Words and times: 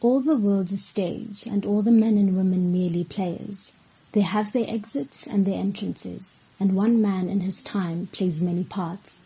All 0.00 0.20
the 0.20 0.36
world's 0.36 0.72
a 0.72 0.76
stage, 0.76 1.46
and 1.46 1.66
all 1.66 1.82
the 1.82 1.90
men 1.90 2.16
and 2.16 2.36
women 2.36 2.72
merely 2.72 3.04
players. 3.04 3.72
They 4.12 4.20
have 4.20 4.52
their 4.52 4.68
exits 4.68 5.26
and 5.26 5.44
their 5.44 5.58
entrances, 5.58 6.36
and 6.60 6.72
one 6.72 7.02
man 7.02 7.28
in 7.28 7.40
his 7.40 7.60
time 7.60 8.08
plays 8.12 8.42
many 8.42 8.64
parts. 8.64 9.18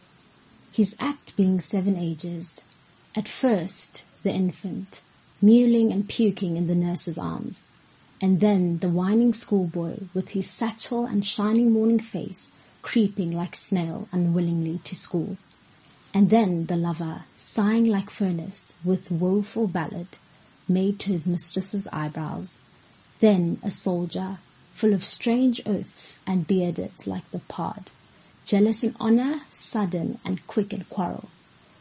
His 0.72 0.96
act 0.98 1.36
being 1.36 1.60
seven 1.60 1.96
ages. 1.96 2.60
At 3.14 3.28
first, 3.28 4.02
the 4.22 4.30
infant, 4.30 5.02
mewling 5.42 5.92
and 5.92 6.08
puking 6.08 6.56
in 6.56 6.66
the 6.66 6.74
nurse's 6.74 7.18
arms, 7.18 7.62
and 8.20 8.40
then 8.40 8.78
the 8.78 8.88
whining 8.88 9.34
schoolboy 9.34 9.96
with 10.14 10.30
his 10.30 10.48
satchel 10.48 11.04
and 11.04 11.26
shining 11.26 11.72
morning 11.72 12.00
face 12.00 12.48
creeping 12.82 13.30
like 13.30 13.56
snail 13.56 14.08
unwillingly 14.12 14.80
to 14.84 14.94
school. 14.94 15.36
And 16.12 16.28
then 16.28 16.66
the 16.66 16.76
lover, 16.76 17.24
sighing 17.38 17.86
like 17.86 18.10
furnace 18.10 18.72
with 18.84 19.10
woeful 19.10 19.68
ballad, 19.68 20.08
made 20.68 20.98
to 21.00 21.12
his 21.12 21.26
mistress's 21.26 21.88
eyebrows. 21.92 22.58
Then 23.20 23.58
a 23.62 23.70
soldier, 23.70 24.38
full 24.72 24.94
of 24.94 25.04
strange 25.04 25.60
oaths 25.66 26.16
and 26.26 26.46
bearded 26.46 26.92
like 27.06 27.30
the 27.30 27.38
pod, 27.40 27.90
jealous 28.44 28.82
in 28.82 28.96
honor, 28.98 29.42
sudden 29.52 30.18
and 30.24 30.46
quick 30.46 30.72
in 30.72 30.84
quarrel, 30.84 31.28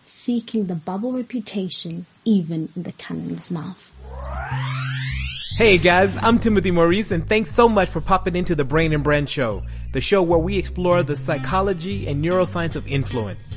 seeking 0.06 0.68
the 0.68 0.76
bubble 0.76 1.14
reputation 1.14 2.06
even 2.26 2.70
in 2.76 2.84
the 2.84 2.92
cannon's 2.92 3.50
mouth. 3.50 3.94
Hey 5.58 5.78
guys, 5.78 6.18
I'm 6.18 6.40
Timothy 6.40 6.72
Maurice 6.72 7.12
and 7.12 7.28
thanks 7.28 7.54
so 7.54 7.68
much 7.68 7.90
for 7.90 8.02
popping 8.02 8.36
into 8.36 8.56
the 8.56 8.64
Brain 8.64 8.94
and 8.94 9.04
Brand 9.04 9.30
Show, 9.30 9.64
the 9.94 10.02
show 10.02 10.24
where 10.24 10.40
we 10.40 10.58
explore 10.58 11.04
the 11.04 11.16
psychology 11.16 12.08
and 12.08 12.24
neuroscience 12.24 12.76
of 12.76 12.88
influence. 12.88 13.56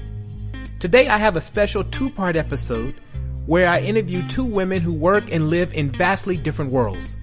Today 0.81 1.09
I 1.09 1.19
have 1.19 1.37
a 1.37 1.41
special 1.41 1.85
two-part 1.85 2.37
episode 2.37 3.01
where 3.47 3.69
I 3.69 3.81
interview 3.81 4.27
two 4.27 4.45
women 4.45 4.81
who 4.81 4.93
work 4.93 5.31
and 5.31 5.51
live 5.51 5.73
in 5.75 5.93
vastly 5.93 6.37
different 6.37 6.71
worlds, 6.71 7.17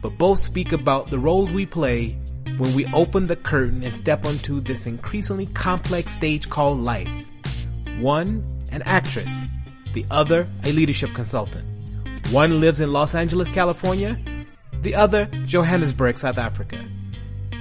but 0.00 0.16
both 0.16 0.38
speak 0.38 0.72
about 0.72 1.10
the 1.10 1.18
roles 1.18 1.52
we 1.52 1.66
play 1.66 2.18
when 2.58 2.74
we 2.74 2.86
open 2.94 3.26
the 3.26 3.36
curtain 3.36 3.82
and 3.82 3.94
step 3.94 4.24
onto 4.24 4.60
this 4.60 4.86
increasingly 4.86 5.46
complex 5.46 6.12
stage 6.12 6.48
called 6.48 6.78
life. 6.78 7.12
One, 7.98 8.42
an 8.72 8.82
actress, 8.82 9.42
the 9.92 10.06
other, 10.10 10.48
a 10.64 10.72
leadership 10.72 11.10
consultant. 11.12 11.66
One 12.30 12.60
lives 12.60 12.80
in 12.80 12.92
Los 12.92 13.14
Angeles, 13.14 13.50
California, 13.50 14.18
the 14.80 14.94
other, 14.94 15.26
Johannesburg, 15.44 16.18
South 16.18 16.38
Africa. 16.38 16.82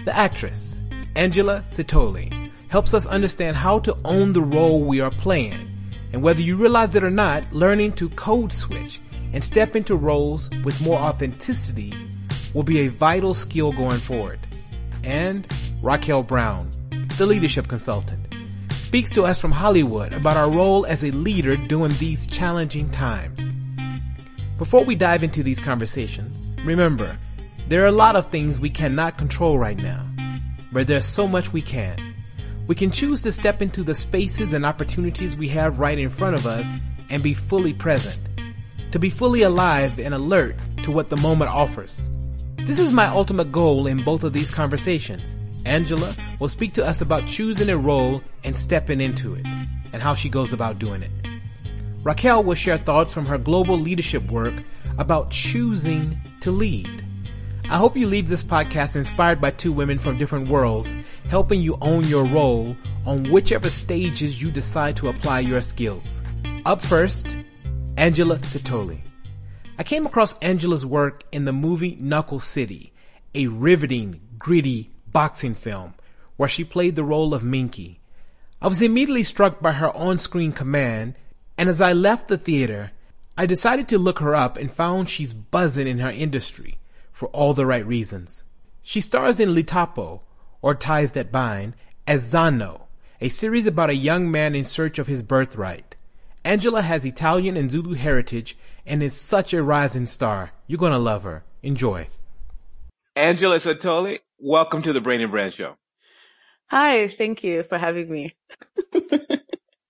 The 0.06 0.16
actress, 0.16 0.82
Angela 1.16 1.64
Sithole, 1.66 2.52
helps 2.70 2.94
us 2.94 3.06
understand 3.06 3.58
how 3.58 3.80
to 3.80 3.98
own 4.06 4.32
the 4.32 4.42
role 4.42 4.84
we 4.84 5.02
are 5.02 5.12
playing 5.12 5.65
and 6.16 6.24
whether 6.24 6.40
you 6.40 6.56
realize 6.56 6.96
it 6.96 7.04
or 7.04 7.12
not, 7.12 7.52
learning 7.52 7.92
to 7.92 8.08
code 8.12 8.54
switch 8.54 9.02
and 9.34 9.44
step 9.44 9.76
into 9.76 9.98
roles 9.98 10.50
with 10.64 10.82
more 10.82 10.98
authenticity 10.98 11.94
will 12.54 12.64
be 12.64 12.80
a 12.80 12.88
vital 12.88 13.34
skill 13.34 13.74
going 13.74 13.98
forward. 13.98 14.40
And 15.04 15.46
Raquel 15.82 16.24
Brown, 16.24 16.72
the 17.18 17.26
leadership 17.26 17.68
consultant, 17.68 18.34
speaks 18.72 19.12
to 19.12 19.24
us 19.24 19.42
from 19.42 19.52
Hollywood 19.52 20.14
about 20.14 20.38
our 20.38 20.50
role 20.50 20.86
as 20.86 21.04
a 21.04 21.12
leader 21.12 21.58
during 21.58 21.92
these 21.96 22.26
challenging 22.26 22.90
times. 22.92 23.50
Before 24.58 24.86
we 24.86 24.96
dive 24.96 25.22
into 25.22 25.44
these 25.44 25.60
conversations, 25.60 26.50
remember, 26.64 27.20
there 27.68 27.84
are 27.84 27.88
a 27.88 27.92
lot 27.92 28.16
of 28.16 28.28
things 28.28 28.58
we 28.58 28.70
cannot 28.70 29.18
control 29.18 29.60
right 29.60 29.78
now, 29.78 30.08
but 30.72 30.88
there's 30.88 31.04
so 31.04 31.28
much 31.28 31.52
we 31.52 31.62
can. 31.62 32.05
We 32.68 32.74
can 32.76 32.90
choose 32.90 33.22
to 33.22 33.32
step 33.32 33.62
into 33.62 33.84
the 33.84 33.94
spaces 33.94 34.52
and 34.52 34.66
opportunities 34.66 35.38
we 35.38 35.50
have 35.50 35.80
right 35.80 36.00
in 36.00 36.10
front 36.10 36.36
of 36.36 36.48
us 36.48 36.74
and 37.12 37.22
be 37.22 37.36
fully 37.36 37.74
present. 37.74 38.20
To 38.92 38.98
be 38.98 39.12
fully 39.12 39.44
alive 39.44 40.00
and 40.00 40.16
alert 40.16 40.56
to 40.82 40.92
what 40.92 41.10
the 41.10 41.18
moment 41.18 41.52
offers. 41.52 42.10
This 42.58 42.80
is 42.80 42.92
my 42.92 43.06
ultimate 43.06 43.52
goal 43.52 43.86
in 43.86 44.04
both 44.04 44.24
of 44.24 44.34
these 44.34 44.50
conversations. 44.50 45.38
Angela 45.66 46.16
will 46.40 46.48
speak 46.48 46.74
to 46.74 46.86
us 46.86 47.02
about 47.02 47.28
choosing 47.28 47.70
a 47.70 47.78
role 47.78 48.24
and 48.44 48.58
stepping 48.58 49.00
into 49.00 49.36
it, 49.36 49.46
and 49.46 50.02
how 50.02 50.16
she 50.16 50.30
goes 50.30 50.52
about 50.52 50.80
doing 50.80 51.04
it. 51.04 51.12
Raquel 52.04 52.44
will 52.44 52.56
share 52.56 52.78
thoughts 52.78 53.14
from 53.14 53.28
her 53.28 53.38
global 53.38 53.78
leadership 53.78 54.32
work 54.32 54.56
about 54.98 55.30
choosing 55.30 56.20
to 56.40 56.50
lead. 56.50 57.05
I 57.68 57.78
hope 57.78 57.98
you 57.98 58.06
leave 58.06 58.30
this 58.30 58.44
podcast 58.44 58.96
inspired 58.96 59.42
by 59.42 59.50
two 59.50 59.72
women 59.72 59.98
from 59.98 60.20
different 60.20 60.50
worlds, 60.50 60.96
helping 61.30 61.62
you 61.62 61.80
own 61.82 62.04
your 62.04 62.24
role 62.24 62.78
on 63.08 63.32
whichever 63.32 63.72
stages 63.72 64.40
you 64.40 64.52
decide 64.52 64.96
to 64.98 65.08
apply 65.08 65.40
your 65.40 65.62
skills. 65.62 66.22
Up 66.68 66.80
first, 66.80 67.40
Angela 67.98 68.38
Sithole. 68.38 69.02
I 69.80 69.84
came 69.84 70.06
across 70.06 70.38
Angela's 70.44 70.86
work 70.86 71.24
in 71.32 71.46
the 71.46 71.54
movie 71.54 71.98
Knuckle 72.00 72.40
City, 72.40 72.94
a 73.34 73.48
riveting, 73.48 74.22
gritty 74.38 74.92
boxing 75.12 75.56
film 75.56 75.96
where 76.38 76.48
she 76.48 76.64
played 76.64 76.94
the 76.94 77.04
role 77.04 77.34
of 77.34 77.44
Minky. 77.44 78.00
I 78.62 78.68
was 78.68 78.84
immediately 78.84 79.24
struck 79.24 79.60
by 79.60 79.72
her 79.72 79.90
on-screen 79.98 80.52
command, 80.52 81.16
and 81.58 81.68
as 81.68 81.82
I 81.82 81.94
left 81.94 82.28
the 82.28 82.38
theater, 82.38 82.92
I 83.36 83.48
decided 83.48 83.88
to 83.88 83.98
look 83.98 84.20
her 84.20 84.36
up 84.36 84.56
and 84.56 84.72
found 84.72 85.10
she's 85.10 85.34
buzzing 85.34 85.88
in 85.88 85.98
her 85.98 86.12
industry 86.12 86.78
for 87.16 87.30
all 87.30 87.54
the 87.54 87.66
right 87.66 87.88
reasons. 87.88 88.44
She 88.82 89.00
stars 89.00 89.40
in 89.40 89.56
Litapo, 89.56 90.20
or 90.62 90.76
Ties 90.76 91.14
That 91.14 91.32
Bind, 91.32 91.74
as 92.06 92.30
Zano, 92.30 92.82
a 93.22 93.30
series 93.30 93.66
about 93.66 93.90
a 93.90 93.96
young 93.96 94.30
man 94.30 94.54
in 94.54 94.66
search 94.66 95.00
of 95.00 95.08
his 95.08 95.24
birthright. 95.24 95.96
Angela 96.44 96.82
has 96.82 97.06
Italian 97.06 97.56
and 97.56 97.72
Zulu 97.72 97.94
heritage 97.94 98.58
and 98.86 99.02
is 99.02 99.14
such 99.14 99.54
a 99.54 99.64
rising 99.64 100.06
star. 100.06 100.52
You're 100.68 100.78
gonna 100.78 101.00
love 101.00 101.24
her. 101.24 101.46
Enjoy. 101.64 102.10
Angela 103.16 103.60
Sithole, 103.60 104.20
welcome 104.38 104.82
to 104.82 104.92
the 104.92 105.00
Brain 105.00 105.22
and 105.22 105.32
Brand 105.32 105.54
Show. 105.54 105.78
Hi, 106.68 107.08
thank 107.08 107.46
you 107.46 107.64
for 107.64 107.78
having 107.78 108.12
me. 108.12 108.36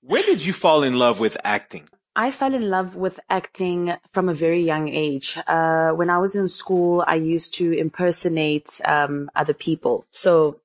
when 0.01 0.21
did 0.27 0.45
you 0.45 0.53
fall 0.53 0.83
in 0.83 0.93
love 0.93 1.19
with 1.19 1.37
acting? 1.43 1.89
I 2.15 2.31
fell 2.31 2.53
in 2.53 2.69
love 2.69 2.95
with 2.95 3.19
acting 3.29 3.93
from 4.13 4.29
a 4.29 4.33
very 4.33 4.63
young 4.63 4.87
age. 4.87 5.37
Uh, 5.47 5.91
when 5.91 6.09
I 6.09 6.17
was 6.17 6.35
in 6.35 6.47
school, 6.47 7.03
I 7.05 7.15
used 7.15 7.55
to 7.55 7.73
impersonate 7.73 8.79
um, 8.85 9.29
other 9.35 9.53
people. 9.53 10.05
So 10.11 10.61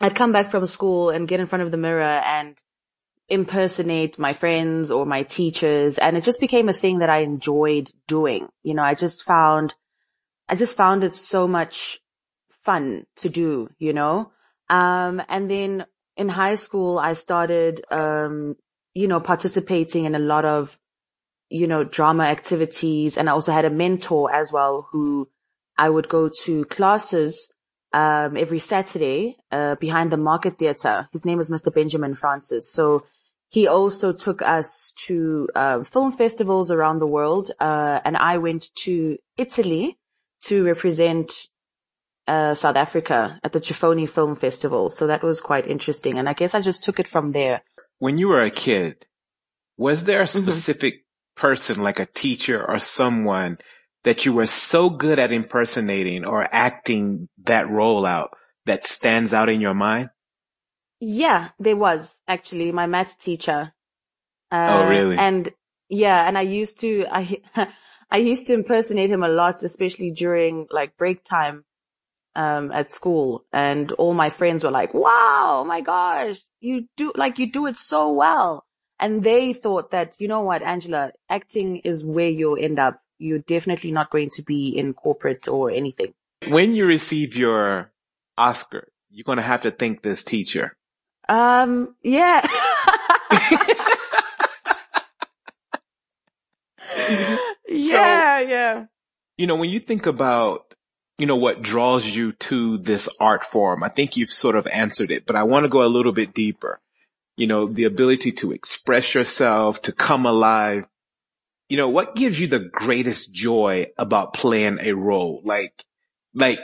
I'd 0.00 0.14
come 0.14 0.30
back 0.30 0.46
from 0.46 0.66
school 0.66 1.10
and 1.10 1.26
get 1.26 1.40
in 1.40 1.46
front 1.46 1.62
of 1.62 1.72
the 1.72 1.76
mirror 1.76 2.02
and 2.02 2.56
impersonate 3.28 4.20
my 4.20 4.32
friends 4.32 4.92
or 4.92 5.04
my 5.04 5.24
teachers. 5.24 5.98
And 5.98 6.16
it 6.16 6.22
just 6.22 6.40
became 6.40 6.68
a 6.68 6.72
thing 6.72 7.00
that 7.00 7.10
I 7.10 7.18
enjoyed 7.18 7.90
doing. 8.06 8.48
You 8.62 8.74
know, 8.74 8.82
I 8.82 8.94
just 8.94 9.24
found, 9.24 9.74
I 10.48 10.54
just 10.54 10.76
found 10.76 11.02
it 11.02 11.16
so 11.16 11.48
much 11.48 11.98
fun 12.62 13.06
to 13.16 13.28
do, 13.28 13.68
you 13.78 13.92
know? 13.92 14.30
Um, 14.70 15.20
and 15.28 15.50
then 15.50 15.86
in 16.16 16.28
high 16.28 16.54
school, 16.54 17.00
I 17.00 17.14
started, 17.14 17.84
um, 17.90 18.56
you 18.94 19.08
know, 19.08 19.18
participating 19.18 20.04
in 20.04 20.14
a 20.14 20.20
lot 20.20 20.44
of 20.44 20.78
you 21.50 21.66
know, 21.66 21.84
drama 21.84 22.24
activities. 22.24 23.16
And 23.16 23.28
I 23.28 23.32
also 23.32 23.52
had 23.52 23.64
a 23.64 23.70
mentor 23.70 24.34
as 24.34 24.52
well 24.52 24.88
who 24.90 25.28
I 25.76 25.90
would 25.90 26.08
go 26.08 26.30
to 26.44 26.64
classes, 26.66 27.50
um, 27.92 28.36
every 28.36 28.58
Saturday, 28.58 29.36
uh, 29.52 29.76
behind 29.76 30.10
the 30.10 30.16
market 30.16 30.58
theater. 30.58 31.08
His 31.12 31.24
name 31.24 31.38
was 31.38 31.50
Mr. 31.50 31.72
Benjamin 31.72 32.14
Francis. 32.14 32.72
So 32.72 33.04
he 33.50 33.66
also 33.66 34.12
took 34.12 34.42
us 34.42 34.92
to, 35.06 35.48
uh, 35.54 35.84
film 35.84 36.12
festivals 36.12 36.70
around 36.70 36.98
the 36.98 37.06
world. 37.06 37.50
Uh, 37.60 38.00
and 38.04 38.16
I 38.16 38.38
went 38.38 38.74
to 38.84 39.18
Italy 39.36 39.98
to 40.42 40.64
represent, 40.64 41.48
uh, 42.26 42.54
South 42.54 42.76
Africa 42.76 43.38
at 43.44 43.52
the 43.52 43.60
Giffoni 43.60 44.08
Film 44.08 44.34
Festival. 44.34 44.88
So 44.88 45.06
that 45.06 45.22
was 45.22 45.40
quite 45.40 45.66
interesting. 45.66 46.18
And 46.18 46.28
I 46.28 46.32
guess 46.32 46.54
I 46.54 46.60
just 46.60 46.82
took 46.82 46.98
it 46.98 47.06
from 47.06 47.32
there. 47.32 47.62
When 47.98 48.18
you 48.18 48.28
were 48.28 48.42
a 48.42 48.50
kid, 48.50 49.06
was 49.76 50.04
there 50.04 50.20
a 50.20 50.24
mm-hmm. 50.24 50.42
specific 50.42 50.94
mm-hmm 50.94 51.03
person, 51.36 51.82
like 51.82 52.00
a 52.00 52.06
teacher 52.06 52.64
or 52.64 52.78
someone 52.78 53.58
that 54.04 54.24
you 54.24 54.32
were 54.32 54.46
so 54.46 54.90
good 54.90 55.18
at 55.18 55.32
impersonating 55.32 56.24
or 56.24 56.46
acting 56.52 57.28
that 57.44 57.68
role 57.68 58.06
out 58.06 58.30
that 58.66 58.86
stands 58.86 59.32
out 59.34 59.48
in 59.48 59.60
your 59.60 59.74
mind? 59.74 60.10
Yeah, 61.00 61.50
there 61.58 61.76
was 61.76 62.18
actually 62.28 62.72
my 62.72 62.86
math 62.86 63.18
teacher. 63.18 63.72
Uh, 64.50 64.66
oh, 64.70 64.88
really? 64.88 65.16
And 65.16 65.50
yeah, 65.88 66.26
and 66.26 66.38
I 66.38 66.42
used 66.42 66.80
to, 66.80 67.06
I, 67.10 67.40
I 68.10 68.18
used 68.18 68.46
to 68.46 68.54
impersonate 68.54 69.10
him 69.10 69.22
a 69.22 69.28
lot, 69.28 69.62
especially 69.62 70.12
during 70.12 70.66
like 70.70 70.96
break 70.96 71.24
time, 71.24 71.64
um, 72.36 72.72
at 72.72 72.90
school. 72.90 73.44
And 73.52 73.90
all 73.92 74.14
my 74.14 74.30
friends 74.30 74.64
were 74.64 74.70
like, 74.70 74.94
wow, 74.94 75.60
oh 75.60 75.64
my 75.64 75.80
gosh, 75.80 76.38
you 76.60 76.88
do, 76.96 77.12
like, 77.16 77.38
you 77.38 77.50
do 77.50 77.66
it 77.66 77.76
so 77.76 78.12
well. 78.12 78.64
And 78.98 79.22
they 79.22 79.52
thought 79.52 79.90
that, 79.90 80.16
you 80.18 80.28
know 80.28 80.42
what, 80.42 80.62
Angela, 80.62 81.12
acting 81.28 81.78
is 81.78 82.04
where 82.04 82.28
you'll 82.28 82.58
end 82.58 82.78
up. 82.78 83.00
You're 83.18 83.40
definitely 83.40 83.92
not 83.92 84.10
going 84.10 84.30
to 84.34 84.42
be 84.42 84.68
in 84.68 84.94
corporate 84.94 85.48
or 85.48 85.70
anything. 85.70 86.14
When 86.48 86.74
you 86.74 86.86
receive 86.86 87.36
your 87.36 87.92
Oscar, 88.36 88.88
you're 89.10 89.24
going 89.24 89.36
to 89.36 89.42
have 89.42 89.62
to 89.62 89.70
thank 89.70 90.02
this 90.02 90.22
teacher. 90.22 90.76
Um, 91.28 91.96
yeah. 92.02 92.46
Yeah, 97.74 98.40
so, 98.40 98.48
yeah. 98.48 98.84
You 99.36 99.46
know, 99.46 99.56
when 99.56 99.70
you 99.70 99.80
think 99.80 100.06
about, 100.06 100.74
you 101.18 101.26
know, 101.26 101.36
what 101.36 101.62
draws 101.62 102.14
you 102.14 102.32
to 102.32 102.78
this 102.78 103.08
art 103.20 103.44
form, 103.44 103.82
I 103.82 103.88
think 103.88 104.16
you've 104.16 104.30
sort 104.30 104.56
of 104.56 104.66
answered 104.68 105.10
it, 105.10 105.26
but 105.26 105.36
I 105.36 105.42
want 105.42 105.64
to 105.64 105.68
go 105.68 105.84
a 105.84 105.88
little 105.88 106.12
bit 106.12 106.34
deeper. 106.34 106.80
You 107.36 107.46
know, 107.46 107.66
the 107.66 107.84
ability 107.84 108.32
to 108.32 108.52
express 108.52 109.14
yourself, 109.14 109.82
to 109.82 109.92
come 109.92 110.26
alive. 110.26 110.84
You 111.68 111.76
know, 111.76 111.88
what 111.88 112.14
gives 112.14 112.38
you 112.38 112.46
the 112.46 112.60
greatest 112.60 113.32
joy 113.32 113.86
about 113.98 114.34
playing 114.34 114.78
a 114.80 114.92
role? 114.92 115.40
Like, 115.44 115.84
like, 116.32 116.60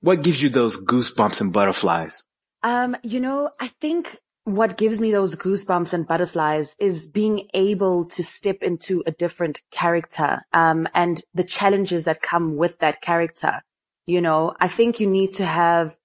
what 0.00 0.22
gives 0.22 0.42
you 0.42 0.48
those 0.48 0.82
goosebumps 0.84 1.40
and 1.40 1.52
butterflies? 1.52 2.22
Um, 2.62 2.96
you 3.02 3.20
know, 3.20 3.50
I 3.60 3.68
think 3.68 4.18
what 4.44 4.76
gives 4.76 5.00
me 5.00 5.10
those 5.10 5.36
goosebumps 5.36 5.92
and 5.92 6.06
butterflies 6.06 6.76
is 6.78 7.08
being 7.08 7.48
able 7.54 8.04
to 8.04 8.22
step 8.22 8.62
into 8.62 9.02
a 9.06 9.10
different 9.10 9.62
character, 9.70 10.42
um, 10.52 10.86
and 10.94 11.22
the 11.32 11.44
challenges 11.44 12.04
that 12.04 12.22
come 12.22 12.56
with 12.56 12.78
that 12.78 13.00
character. 13.00 13.62
You 14.06 14.20
know, 14.20 14.54
I 14.60 14.68
think 14.68 15.00
you 15.00 15.06
need 15.06 15.32
to 15.32 15.46
have, 15.46 15.96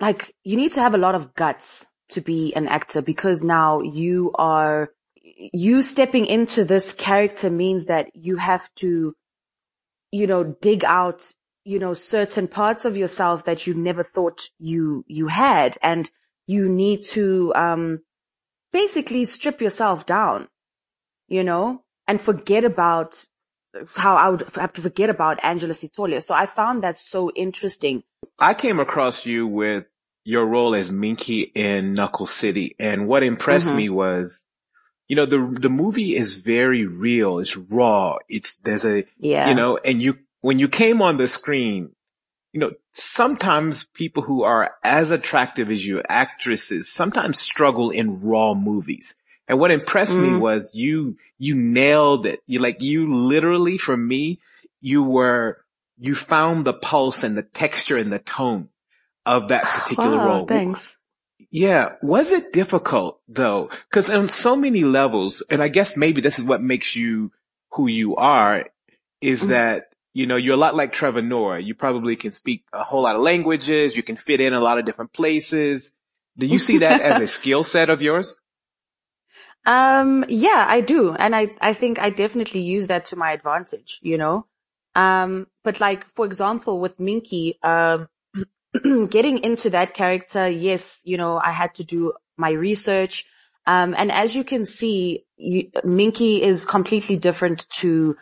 like, 0.00 0.34
you 0.44 0.56
need 0.56 0.72
to 0.72 0.80
have 0.80 0.94
a 0.94 0.98
lot 0.98 1.16
of 1.16 1.34
guts 1.34 1.86
to 2.14 2.20
be 2.20 2.54
an 2.54 2.68
actor 2.68 3.02
because 3.02 3.44
now 3.44 3.80
you 3.80 4.32
are, 4.34 4.90
you 5.22 5.82
stepping 5.82 6.26
into 6.26 6.64
this 6.64 6.92
character 6.92 7.50
means 7.50 7.86
that 7.86 8.14
you 8.14 8.36
have 8.36 8.72
to, 8.76 9.14
you 10.10 10.26
know, 10.26 10.44
dig 10.60 10.84
out, 10.84 11.32
you 11.64 11.78
know, 11.78 11.94
certain 11.94 12.48
parts 12.48 12.84
of 12.84 12.96
yourself 12.96 13.44
that 13.44 13.66
you 13.66 13.74
never 13.74 14.02
thought 14.02 14.48
you, 14.58 15.04
you 15.08 15.28
had. 15.28 15.78
And, 15.82 16.10
you 16.46 16.68
need 16.68 17.02
to 17.02 17.52
um, 17.54 18.00
basically 18.72 19.24
strip 19.24 19.60
yourself 19.60 20.06
down, 20.06 20.48
you 21.28 21.44
know, 21.44 21.82
and 22.06 22.20
forget 22.20 22.64
about 22.64 23.24
how 23.96 24.16
I 24.16 24.28
would 24.28 24.44
have 24.54 24.72
to 24.74 24.80
forget 24.80 25.10
about 25.10 25.42
Angela 25.42 25.74
Sithole. 25.74 26.22
So 26.22 26.34
I 26.34 26.46
found 26.46 26.82
that 26.82 26.96
so 26.96 27.30
interesting. 27.32 28.04
I 28.38 28.54
came 28.54 28.78
across 28.78 29.26
you 29.26 29.46
with 29.46 29.86
your 30.24 30.46
role 30.46 30.74
as 30.74 30.90
Minky 30.90 31.42
in 31.42 31.92
Knuckle 31.92 32.26
City. 32.26 32.74
And 32.80 33.06
what 33.06 33.22
impressed 33.22 33.68
mm-hmm. 33.68 33.76
me 33.76 33.88
was, 33.90 34.42
you 35.06 35.16
know, 35.16 35.26
the, 35.26 35.56
the 35.60 35.68
movie 35.68 36.16
is 36.16 36.36
very 36.36 36.86
real. 36.86 37.38
It's 37.38 37.56
raw. 37.56 38.16
It's, 38.28 38.56
there's 38.56 38.86
a, 38.86 39.04
yeah. 39.18 39.48
you 39.48 39.54
know, 39.54 39.78
and 39.84 40.00
you, 40.00 40.18
when 40.40 40.58
you 40.58 40.68
came 40.68 41.02
on 41.02 41.18
the 41.18 41.28
screen, 41.28 41.90
you 42.52 42.60
know, 42.60 42.72
sometimes 42.92 43.84
people 43.94 44.22
who 44.22 44.44
are 44.44 44.74
as 44.82 45.10
attractive 45.10 45.70
as 45.70 45.84
you, 45.84 46.00
actresses, 46.08 46.90
sometimes 46.90 47.38
struggle 47.38 47.90
in 47.90 48.20
raw 48.22 48.54
movies. 48.54 49.20
And 49.46 49.60
what 49.60 49.70
impressed 49.70 50.14
mm. 50.14 50.32
me 50.32 50.38
was 50.38 50.70
you, 50.74 51.18
you 51.36 51.54
nailed 51.54 52.24
it. 52.24 52.42
You 52.46 52.60
like, 52.60 52.80
you 52.80 53.12
literally, 53.12 53.76
for 53.76 53.96
me, 53.96 54.40
you 54.80 55.02
were, 55.02 55.64
you 55.98 56.14
found 56.14 56.64
the 56.64 56.72
pulse 56.72 57.22
and 57.22 57.36
the 57.36 57.42
texture 57.42 57.98
and 57.98 58.10
the 58.10 58.18
tone 58.18 58.70
of 59.26 59.48
that 59.48 59.64
particular 59.64 60.16
wow, 60.16 60.26
role. 60.26 60.46
Thanks. 60.46 60.96
Yeah. 61.50 61.94
Was 62.02 62.32
it 62.32 62.52
difficult 62.52 63.20
though? 63.28 63.70
Cause 63.90 64.10
on 64.10 64.28
so 64.28 64.56
many 64.56 64.84
levels, 64.84 65.42
and 65.50 65.62
I 65.62 65.68
guess 65.68 65.96
maybe 65.96 66.20
this 66.20 66.38
is 66.38 66.44
what 66.44 66.62
makes 66.62 66.96
you 66.96 67.32
who 67.72 67.86
you 67.86 68.16
are, 68.16 68.66
is 69.20 69.44
mm. 69.44 69.48
that 69.48 69.84
you 70.14 70.26
know, 70.26 70.36
you're 70.36 70.54
a 70.54 70.56
lot 70.56 70.76
like 70.76 70.92
Trevor 70.92 71.22
Noah. 71.22 71.58
You 71.58 71.74
probably 71.74 72.14
can 72.14 72.30
speak 72.30 72.64
a 72.72 72.84
whole 72.84 73.02
lot 73.02 73.16
of 73.16 73.22
languages. 73.22 73.96
You 73.96 74.04
can 74.04 74.14
fit 74.14 74.40
in 74.40 74.54
a 74.54 74.60
lot 74.60 74.78
of 74.78 74.84
different 74.84 75.12
places. 75.12 75.92
Do 76.38 76.46
you 76.46 76.60
see 76.60 76.78
that 76.78 77.00
as 77.00 77.20
a 77.20 77.26
skill 77.38 77.64
set 77.64 77.90
of 77.90 78.00
yours? 78.00 78.40
Um, 79.66 80.24
yeah, 80.28 80.66
I 80.68 80.82
do. 80.82 81.14
And 81.14 81.34
I, 81.34 81.54
I 81.60 81.72
think 81.72 81.98
I 81.98 82.10
definitely 82.10 82.60
use 82.60 82.86
that 82.86 83.06
to 83.06 83.16
my 83.16 83.32
advantage, 83.32 83.98
you 84.02 84.16
know? 84.16 84.46
Um, 84.94 85.48
but 85.64 85.80
like, 85.80 86.06
for 86.14 86.24
example, 86.24 86.78
with 86.78 87.00
Minky, 87.00 87.58
um, 87.64 88.08
getting 89.10 89.38
into 89.38 89.70
that 89.70 89.94
character, 89.94 90.48
yes, 90.48 91.00
you 91.04 91.16
know, 91.16 91.38
I 91.38 91.52
had 91.52 91.74
to 91.74 91.84
do 91.84 92.12
my 92.36 92.50
research. 92.50 93.24
Um, 93.66 93.94
and 93.96 94.12
as 94.12 94.36
you 94.36 94.44
can 94.44 94.66
see, 94.66 95.24
you, 95.36 95.70
Minky 95.84 96.42
is 96.42 96.66
completely 96.66 97.16
different 97.16 97.68
to 97.80 98.16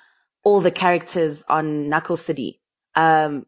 all 0.44 0.60
the 0.60 0.70
characters 0.70 1.42
on 1.48 1.88
Knuckle 1.88 2.16
City. 2.16 2.60
Um, 2.94 3.46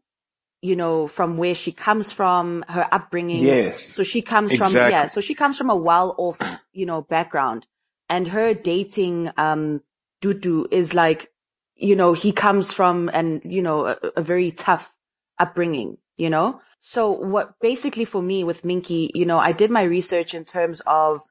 you 0.61 0.75
know, 0.75 1.07
from 1.07 1.37
where 1.37 1.53
she 1.53 1.71
comes 1.71 2.11
from, 2.11 2.65
her 2.67 2.87
upbringing. 2.91 3.43
Yes. 3.43 3.79
So 3.79 4.03
she 4.03 4.23
comes 4.23 4.51
exactly. 4.51 4.79
from, 4.79 4.91
yeah, 4.91 5.05
so 5.05 5.21
she 5.21 5.35
comes 5.35 5.57
from 5.57 5.69
a 5.69 5.75
well-off, 5.75 6.39
you 6.73 6.85
know, 6.85 7.01
background 7.03 7.67
and 8.09 8.27
her 8.29 8.53
dating, 8.53 9.31
um, 9.37 9.81
Dudu 10.21 10.65
is 10.71 10.93
like, 10.93 11.31
you 11.75 11.95
know, 11.95 12.13
he 12.13 12.31
comes 12.31 12.71
from 12.71 13.09
and, 13.13 13.41
you 13.43 13.61
know, 13.61 13.87
a, 13.87 13.97
a 14.17 14.21
very 14.21 14.51
tough 14.51 14.95
upbringing, 15.37 15.97
you 16.17 16.29
know? 16.29 16.59
So 16.79 17.11
what 17.11 17.53
basically 17.61 18.05
for 18.05 18.21
me 18.21 18.43
with 18.43 18.65
Minky, 18.65 19.11
you 19.13 19.25
know, 19.25 19.39
I 19.39 19.51
did 19.51 19.71
my 19.71 19.83
research 19.83 20.33
in 20.33 20.45
terms 20.45 20.81
of, 20.85 21.21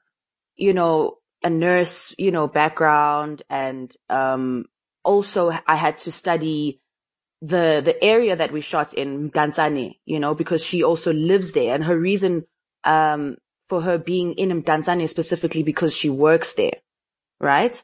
you 0.56 0.74
know, 0.74 1.18
a 1.42 1.50
nurse, 1.50 2.14
you 2.18 2.30
know, 2.30 2.46
background 2.46 3.42
and, 3.48 3.94
um, 4.08 4.66
also 5.04 5.52
I 5.66 5.76
had 5.76 5.98
to 5.98 6.12
study 6.12 6.80
the, 7.42 7.82
the 7.84 8.02
area 8.02 8.34
that 8.36 8.52
we 8.52 8.62
shot 8.62 8.94
in 8.94 9.30
Mdantsane, 9.30 9.98
you 10.06 10.18
know, 10.18 10.34
because 10.34 10.64
she 10.64 10.82
also 10.82 11.12
lives 11.12 11.52
there 11.52 11.74
and 11.74 11.84
her 11.84 11.98
reason, 11.98 12.44
um, 12.84 13.36
for 13.68 13.82
her 13.82 13.98
being 13.98 14.32
in 14.34 14.62
Mdantsane 14.62 15.08
specifically 15.08 15.62
because 15.62 15.94
she 15.96 16.10
works 16.10 16.54
there. 16.54 16.78
Right. 17.40 17.80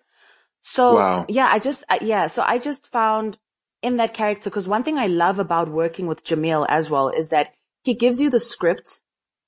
So 0.62 0.94
wow. 0.94 1.26
yeah, 1.29 1.49
I 1.50 1.58
just, 1.58 1.85
yeah. 2.00 2.26
So 2.26 2.43
I 2.43 2.58
just 2.58 2.87
found 2.87 3.38
in 3.82 3.96
that 3.96 4.14
character, 4.14 4.50
cause 4.50 4.68
one 4.68 4.82
thing 4.82 4.98
I 4.98 5.06
love 5.06 5.38
about 5.38 5.70
working 5.70 6.06
with 6.06 6.24
Jahmil 6.24 6.66
as 6.68 6.90
well 6.90 7.08
is 7.08 7.30
that 7.30 7.54
he 7.82 7.94
gives 7.94 8.20
you 8.20 8.30
the 8.30 8.40
script, 8.40 9.00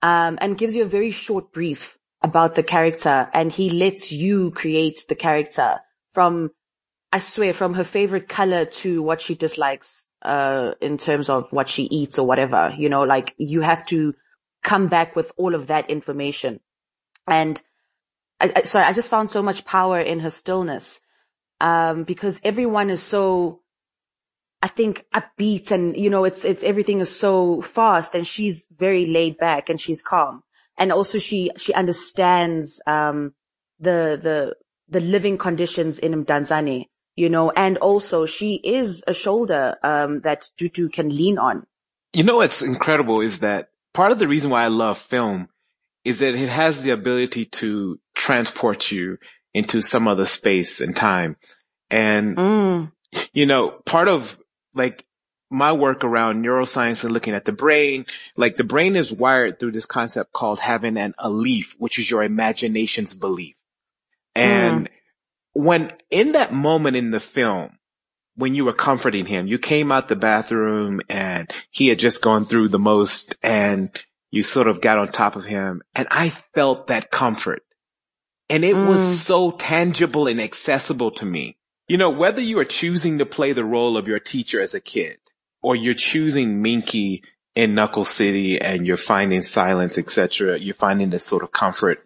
um, 0.02 0.38
and 0.40 0.58
gives 0.58 0.75
you 0.75 0.82
a 0.82 0.87
very 0.87 1.11
short 1.11 1.52
brief 1.52 1.99
about 2.23 2.55
the 2.55 2.62
character 2.62 3.29
and 3.32 3.52
he 3.52 3.70
lets 3.70 4.12
you 4.12 4.50
create 4.52 5.05
the 5.08 5.14
character 5.14 5.81
from 6.11 6.50
I 7.12 7.19
swear 7.19 7.52
from 7.52 7.75
her 7.75 7.84
favorite 7.84 8.29
color 8.29 8.64
to 8.64 9.02
what 9.02 9.20
she 9.20 9.34
dislikes, 9.34 10.08
uh, 10.23 10.73
in 10.81 10.96
terms 10.96 11.29
of 11.29 11.52
what 11.52 11.69
she 11.69 11.84
eats 11.84 12.19
or 12.19 12.26
whatever, 12.26 12.75
you 12.76 12.88
know, 12.88 13.02
like 13.02 13.34
you 13.37 13.61
have 13.61 13.84
to 13.87 14.14
come 14.62 14.88
back 14.88 15.14
with 15.14 15.31
all 15.37 15.55
of 15.55 15.67
that 15.67 15.90
information. 15.90 16.61
And 17.26 17.61
I, 18.40 18.52
I 18.56 18.62
sorry, 18.62 18.87
I 18.87 18.93
just 18.93 19.11
found 19.11 19.31
so 19.31 19.43
much 19.43 19.67
power 19.67 20.00
in 20.00 20.20
her 20.20 20.31
stillness. 20.31 21.00
Um, 21.61 22.05
because 22.05 22.40
everyone 22.43 22.90
is 22.90 23.02
so, 23.02 23.61
I 24.62 24.69
think 24.69 25.06
upbeat 25.12 25.70
and, 25.73 25.96
you 25.96 26.08
know, 26.08 26.25
it's, 26.25 26.44
it's, 26.44 26.63
everything 26.63 27.01
is 27.01 27.15
so 27.15 27.63
fast 27.63 28.15
and 28.15 28.27
she's 28.27 28.67
very 28.70 29.06
laid 29.06 29.37
back 29.37 29.69
and 29.69 29.81
she's 29.81 30.03
calm. 30.03 30.43
And 30.79 30.93
also 30.93 31.19
she, 31.19 31.51
she 31.56 31.75
understands, 31.75 32.81
um, 32.87 33.34
the, 33.81 34.19
the, 34.22 34.55
the 34.89 35.01
living 35.01 35.37
conditions 35.37 35.98
in 35.98 36.25
Mdantsane 36.25 36.87
you 37.17 37.29
know, 37.29 37.51
and 37.51 37.79
also 37.79 38.27
she 38.27 38.55
is 38.55 39.05
a 39.06 39.15
shoulder, 39.15 39.77
um, 39.82 40.20
that 40.20 40.48
Dudu 40.58 40.91
can 40.91 41.08
lean 41.10 41.39
on. 41.39 41.67
You 42.15 42.25
know, 42.25 42.37
what's 42.37 42.63
incredible 42.63 43.20
is 43.20 43.41
that 43.41 43.69
part 43.93 44.13
of 44.13 44.19
the 44.19 44.29
reason 44.29 44.51
why 44.51 44.65
I 44.65 44.69
love 44.69 44.98
film 44.98 45.48
is 46.05 46.20
that 46.20 46.34
it 46.34 46.48
has 46.48 46.82
the 46.82 46.91
ability 46.91 47.46
to 47.46 48.01
transport 48.15 48.91
you 48.91 49.19
into 49.55 49.82
some 49.82 50.08
other 50.08 50.27
space 50.27 50.81
and 50.81 50.96
time. 50.96 51.37
And, 51.91 52.37
mm. 52.37 52.93
you 53.32 53.46
know, 53.46 53.70
part 53.84 54.08
of 54.08 54.39
like 54.74 55.06
my 55.50 55.72
work 55.72 56.05
around 56.05 56.43
neuroscience 56.43 57.05
and 57.05 57.12
looking 57.12 57.34
at 57.34 57.44
the 57.44 57.52
brain, 57.52 58.06
like 58.36 58.56
the 58.56 58.64
brain 58.64 58.96
is 58.96 59.12
wired 59.12 59.58
through 59.58 59.72
this 59.72 59.86
concept 59.86 60.32
called 60.32 60.58
having 60.58 60.96
an 60.96 61.14
alief, 61.19 61.74
which 61.79 61.98
is 61.98 62.10
your 62.10 62.22
imagination's 62.22 63.14
belief. 63.14 63.55
And 64.34 64.86
mm 64.86 64.93
when 65.52 65.93
in 66.10 66.32
that 66.32 66.52
moment 66.52 66.96
in 66.96 67.10
the 67.10 67.20
film, 67.20 67.79
when 68.34 68.55
you 68.55 68.64
were 68.64 68.72
comforting 68.72 69.26
him, 69.26 69.46
you 69.46 69.58
came 69.58 69.93
out 69.93 70.08
the 70.08 70.17
bathroom 70.17 71.00
and 71.08 71.50
he 71.70 71.88
had 71.88 71.98
just 71.98 72.22
gone 72.22 72.46
through 72.46 72.69
the 72.69 72.79
most 72.79 73.34
and 73.43 73.91
you 74.31 74.43
sort 74.43 74.67
of 74.67 74.81
got 74.81 74.98
on 74.98 75.08
top 75.08 75.36
of 75.36 75.44
him 75.44 75.82
and 75.94 76.08
I 76.10 76.31
felt 76.31 76.86
that 76.86 77.10
comfort 77.10 77.62
and 78.48 78.64
it 78.64 78.74
mm. 78.74 78.88
was 78.88 79.20
so 79.20 79.50
tangible 79.50 80.26
and 80.26 80.41
accessible 80.41 81.10
to 81.12 81.26
me. 81.26 81.58
You 81.89 81.98
know, 81.98 82.10
whether 82.10 82.41
you 82.41 82.58
are 82.58 82.65
choosing 82.65 83.19
to 83.19 83.27
play 83.27 83.53
the 83.53 83.65
role 83.65 83.96
of 83.96 84.08
your 84.08 84.20
teacher 84.20 84.60
as 84.60 84.74
a 84.74 84.81
kid 84.81 85.19
or 85.62 85.77
you're 85.77 85.94
choosing 85.94 86.62
Minky 86.62 87.22
in 87.55 87.74
Knuckle 87.74 88.05
City 88.05 88.60
and 88.60 88.86
you're 88.86 88.96
finding 88.96 89.43
silence, 89.43 89.98
etc., 89.98 90.58
you're 90.58 90.74
finding 90.74 91.10
this 91.10 91.24
sort 91.24 91.43
of 91.43 91.53
comfort. 91.53 92.05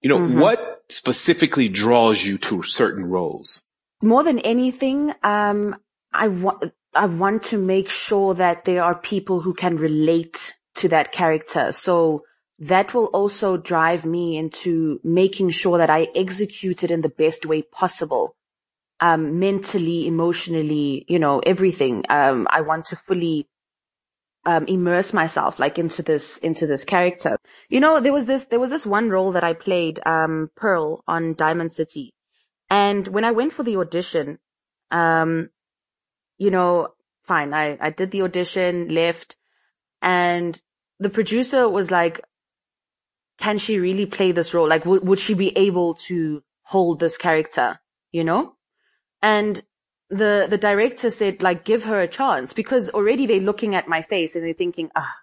You 0.00 0.08
know, 0.08 0.18
mm-hmm. 0.18 0.38
what 0.38 0.82
specifically 0.88 1.68
draws 1.68 2.24
you 2.24 2.38
to 2.38 2.62
certain 2.62 3.04
roles? 3.04 3.68
More 4.00 4.22
than 4.22 4.38
anything, 4.40 5.12
um, 5.22 5.76
I 6.12 6.28
want, 6.28 6.72
I 6.94 7.06
want 7.06 7.42
to 7.44 7.58
make 7.58 7.90
sure 7.90 8.34
that 8.34 8.64
there 8.64 8.82
are 8.82 8.94
people 8.94 9.40
who 9.40 9.54
can 9.54 9.76
relate 9.76 10.56
to 10.76 10.88
that 10.88 11.10
character. 11.10 11.72
So 11.72 12.22
that 12.58 12.94
will 12.94 13.06
also 13.06 13.56
drive 13.56 14.04
me 14.04 14.36
into 14.36 15.00
making 15.02 15.50
sure 15.50 15.78
that 15.78 15.90
I 15.90 16.08
execute 16.14 16.84
it 16.84 16.90
in 16.90 17.02
the 17.02 17.08
best 17.08 17.44
way 17.44 17.62
possible. 17.62 18.34
Um, 19.00 19.38
mentally, 19.38 20.06
emotionally, 20.06 21.04
you 21.08 21.18
know, 21.18 21.40
everything. 21.40 22.04
Um, 22.08 22.46
I 22.50 22.60
want 22.62 22.86
to 22.86 22.96
fully, 22.96 23.48
um, 24.44 24.64
immerse 24.66 25.12
myself 25.12 25.58
like 25.58 25.78
into 25.78 26.02
this, 26.02 26.38
into 26.38 26.66
this 26.66 26.84
character. 26.84 27.36
You 27.68 27.80
know, 27.80 28.00
there 28.00 28.12
was 28.12 28.26
this, 28.26 28.46
there 28.46 28.60
was 28.60 28.70
this 28.70 28.86
one 28.86 29.10
role 29.10 29.32
that 29.32 29.44
I 29.44 29.52
played, 29.52 30.00
um, 30.06 30.50
Pearl 30.56 31.02
on 31.06 31.34
Diamond 31.34 31.72
City. 31.72 32.14
And 32.70 33.08
when 33.08 33.24
I 33.24 33.32
went 33.32 33.52
for 33.52 33.62
the 33.62 33.76
audition, 33.76 34.38
um, 34.90 35.50
you 36.38 36.50
know, 36.50 36.88
fine. 37.22 37.52
I, 37.52 37.76
I 37.80 37.90
did 37.90 38.10
the 38.10 38.22
audition, 38.22 38.88
left 38.88 39.36
and 40.00 40.60
the 40.98 41.10
producer 41.10 41.68
was 41.68 41.90
like, 41.90 42.20
can 43.38 43.58
she 43.58 43.78
really 43.78 44.06
play 44.06 44.32
this 44.32 44.52
role? 44.54 44.68
Like, 44.68 44.82
w- 44.84 45.02
would 45.02 45.18
she 45.18 45.34
be 45.34 45.56
able 45.56 45.94
to 45.94 46.42
hold 46.62 47.00
this 47.00 47.16
character? 47.16 47.80
You 48.10 48.24
know? 48.24 48.54
And 49.22 49.62
the, 50.10 50.46
the 50.48 50.58
director 50.58 51.10
said, 51.10 51.42
like, 51.42 51.64
give 51.64 51.84
her 51.84 52.00
a 52.00 52.08
chance 52.08 52.52
because 52.52 52.90
already 52.90 53.26
they're 53.26 53.40
looking 53.40 53.74
at 53.74 53.88
my 53.88 54.02
face 54.02 54.34
and 54.34 54.44
they're 54.44 54.54
thinking, 54.54 54.90
ah, 54.96 55.14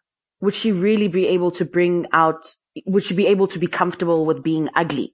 would 0.41 0.55
she 0.55 0.71
really 0.71 1.07
be 1.07 1.27
able 1.27 1.51
to 1.51 1.65
bring 1.65 2.05
out, 2.11 2.55
would 2.85 3.03
she 3.03 3.15
be 3.15 3.27
able 3.27 3.47
to 3.47 3.59
be 3.59 3.67
comfortable 3.67 4.25
with 4.25 4.43
being 4.43 4.69
ugly? 4.75 5.13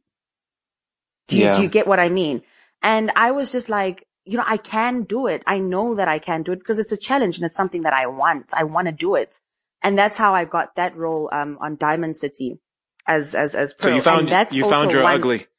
Do 1.27 1.37
you, 1.37 1.45
yeah. 1.45 1.55
do 1.55 1.61
you 1.61 1.69
get 1.69 1.87
what 1.87 1.99
I 1.99 2.09
mean? 2.09 2.41
And 2.81 3.11
I 3.15 3.31
was 3.31 3.51
just 3.51 3.69
like, 3.69 4.07
you 4.25 4.37
know, 4.37 4.43
I 4.45 4.57
can 4.57 5.03
do 5.03 5.27
it. 5.27 5.43
I 5.47 5.59
know 5.59 5.95
that 5.95 6.07
I 6.07 6.19
can 6.19 6.43
do 6.43 6.51
it 6.51 6.59
because 6.59 6.77
it's 6.77 6.91
a 6.91 6.97
challenge 6.97 7.37
and 7.37 7.45
it's 7.45 7.55
something 7.55 7.83
that 7.83 7.93
I 7.93 8.07
want. 8.07 8.53
I 8.55 8.63
want 8.63 8.87
to 8.87 8.91
do 8.91 9.15
it. 9.15 9.39
And 9.81 9.97
that's 9.97 10.17
how 10.17 10.35
I 10.35 10.45
got 10.45 10.75
that 10.75 10.95
role, 10.95 11.29
um, 11.31 11.57
on 11.61 11.75
Diamond 11.75 12.17
City 12.17 12.59
as, 13.07 13.33
as, 13.33 13.55
as 13.55 13.73
Pearl. 13.73 13.89
So 13.89 13.95
you 13.95 14.01
found, 14.01 14.29
that's 14.29 14.55
you 14.55 14.69
found 14.69 14.91
your 14.91 15.03
one... 15.03 15.15
ugly. 15.15 15.47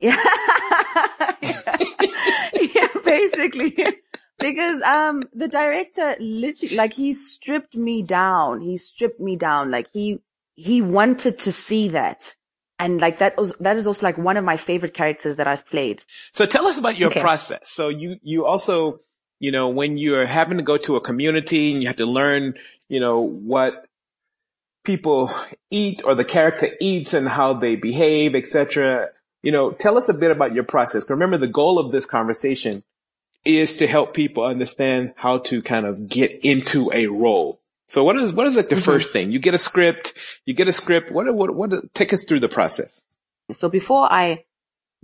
Yeah. 0.00 0.14
Basically. 3.18 3.76
because, 4.38 4.80
um, 4.82 5.22
the 5.32 5.48
director 5.48 6.16
literally, 6.20 6.76
like 6.76 6.92
he 6.92 7.14
stripped 7.14 7.76
me 7.76 8.02
down. 8.02 8.60
He 8.60 8.76
stripped 8.76 9.20
me 9.20 9.36
down. 9.36 9.70
Like 9.70 9.88
he, 9.92 10.20
he 10.54 10.82
wanted 10.82 11.38
to 11.40 11.52
see 11.52 11.88
that. 11.88 12.34
And 12.78 13.00
like 13.00 13.18
that 13.18 13.36
was, 13.36 13.54
that 13.58 13.76
is 13.76 13.86
also 13.86 14.06
like 14.06 14.18
one 14.18 14.36
of 14.36 14.44
my 14.44 14.56
favorite 14.56 14.94
characters 14.94 15.36
that 15.36 15.48
I've 15.48 15.66
played. 15.66 16.04
So 16.32 16.46
tell 16.46 16.66
us 16.66 16.78
about 16.78 16.96
your 16.96 17.10
okay. 17.10 17.20
process. 17.20 17.70
So 17.70 17.88
you, 17.88 18.16
you 18.22 18.46
also, 18.46 19.00
you 19.40 19.50
know, 19.50 19.68
when 19.68 19.98
you're 19.98 20.26
having 20.26 20.58
to 20.58 20.62
go 20.62 20.76
to 20.78 20.96
a 20.96 21.00
community 21.00 21.72
and 21.72 21.82
you 21.82 21.88
have 21.88 21.96
to 21.96 22.06
learn, 22.06 22.54
you 22.88 23.00
know, 23.00 23.20
what 23.20 23.88
people 24.84 25.30
eat 25.70 26.02
or 26.04 26.14
the 26.14 26.24
character 26.24 26.68
eats 26.80 27.14
and 27.14 27.28
how 27.28 27.52
they 27.52 27.76
behave, 27.76 28.34
etc. 28.34 29.10
You 29.42 29.52
know, 29.52 29.70
tell 29.70 29.98
us 29.98 30.08
a 30.08 30.14
bit 30.14 30.30
about 30.30 30.54
your 30.54 30.64
process. 30.64 31.08
Remember, 31.10 31.36
the 31.36 31.46
goal 31.46 31.78
of 31.78 31.92
this 31.92 32.06
conversation 32.06 32.82
is 33.44 33.76
to 33.76 33.86
help 33.86 34.14
people 34.14 34.44
understand 34.44 35.14
how 35.16 35.38
to 35.38 35.62
kind 35.62 35.86
of 35.86 36.08
get 36.08 36.44
into 36.44 36.90
a 36.92 37.06
role. 37.06 37.60
So 37.86 38.04
what 38.04 38.16
is, 38.16 38.32
what 38.32 38.46
is 38.46 38.56
like 38.56 38.68
the 38.68 38.74
mm-hmm. 38.74 38.84
first 38.84 39.12
thing? 39.12 39.32
You 39.32 39.38
get 39.38 39.54
a 39.54 39.58
script, 39.58 40.14
you 40.44 40.54
get 40.54 40.68
a 40.68 40.72
script. 40.72 41.10
What, 41.10 41.32
what, 41.34 41.54
what, 41.54 41.94
take 41.94 42.12
us 42.12 42.24
through 42.24 42.40
the 42.40 42.48
process. 42.48 43.04
So 43.52 43.68
before 43.68 44.12
I 44.12 44.44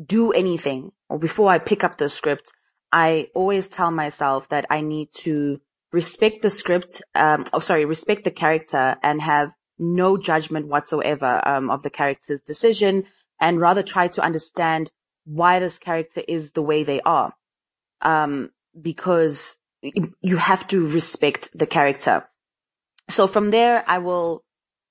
do 0.04 0.32
anything 0.32 0.92
or 1.08 1.18
before 1.18 1.48
I 1.50 1.58
pick 1.58 1.82
up 1.82 1.96
the 1.96 2.08
script, 2.08 2.52
I 2.92 3.28
always 3.34 3.68
tell 3.68 3.90
myself 3.90 4.48
that 4.50 4.66
I 4.68 4.82
need 4.82 5.08
to 5.20 5.60
respect 5.92 6.42
the 6.42 6.50
script, 6.50 7.02
um, 7.14 7.44
oh, 7.52 7.60
sorry, 7.60 7.84
respect 7.84 8.24
the 8.24 8.30
character 8.30 8.96
and 9.02 9.22
have 9.22 9.52
no 9.78 10.16
judgment 10.16 10.66
whatsoever, 10.66 11.40
um, 11.46 11.70
of 11.70 11.82
the 11.82 11.90
character's 11.90 12.42
decision 12.42 13.04
and 13.40 13.60
rather 13.60 13.82
try 13.82 14.08
to 14.08 14.22
understand 14.22 14.90
why 15.24 15.58
this 15.58 15.78
character 15.78 16.22
is 16.28 16.52
the 16.52 16.62
way 16.62 16.82
they 16.82 17.00
are. 17.00 17.34
Um, 18.00 18.50
because 18.80 19.56
you 20.22 20.36
have 20.36 20.66
to 20.68 20.86
respect 20.86 21.50
the 21.54 21.66
character. 21.66 22.26
So 23.08 23.26
from 23.26 23.50
there, 23.50 23.84
I 23.86 23.98
will 23.98 24.44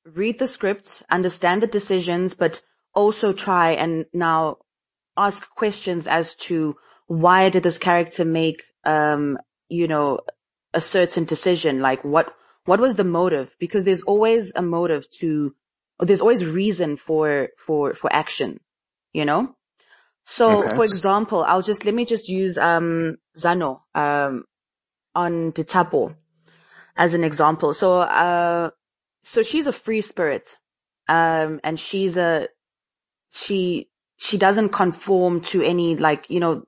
read 0.05 0.39
the 0.39 0.48
script, 0.48 1.03
understand 1.10 1.62
the 1.62 1.67
decisions, 1.67 2.36
but 2.36 2.62
also 2.93 3.33
try 3.33 3.72
and 3.72 4.05
now 4.13 4.57
ask 5.17 5.50
questions 5.55 6.07
as 6.07 6.36
to 6.36 6.75
why 7.07 7.50
did 7.50 7.63
this 7.63 7.77
character 7.77 8.24
make, 8.24 8.63
um, 8.83 9.38
you 9.69 9.88
know, 9.88 10.19
a 10.74 10.81
certain 10.81 11.25
decision? 11.25 11.81
Like 11.81 12.03
what, 12.03 12.33
what 12.65 12.79
was 12.79 12.95
the 12.95 13.03
motive? 13.03 13.55
Because 13.60 13.86
there's 13.86 14.03
always 14.03 14.53
a 14.55 14.62
motive 14.62 15.10
to, 15.19 15.55
there's 16.00 16.22
always 16.22 16.45
reason 16.45 16.98
for, 16.98 17.50
for, 17.57 17.93
for 17.93 18.13
action, 18.13 18.60
you 19.12 19.25
know? 19.25 19.55
So 20.24 20.63
okay. 20.63 20.75
for 20.75 20.84
example, 20.84 21.44
I'll 21.44 21.62
just, 21.62 21.86
let 21.86 21.94
me 21.94 22.06
just 22.06 22.30
use, 22.30 22.58
um, 22.58 23.18
Zano, 23.38 23.82
um, 23.94 24.46
on 25.13 25.51
Ditapo 25.51 26.15
as 26.96 27.13
an 27.13 27.24
example. 27.24 27.74
So, 27.74 28.00
uh, 28.00 28.70
so 29.24 29.44
she's 29.44 29.68
a 29.68 29.74
free 29.74 30.01
spirit. 30.01 30.58
Um, 31.10 31.60
and 31.63 31.80
she's 31.80 32.18
a, 32.18 32.48
she, 33.32 33.89
she 34.18 34.38
doesn't 34.38 34.70
conform 34.70 35.42
to 35.42 35.62
any 35.62 35.98
like, 35.98 36.30
you 36.30 36.39
know, 36.39 36.63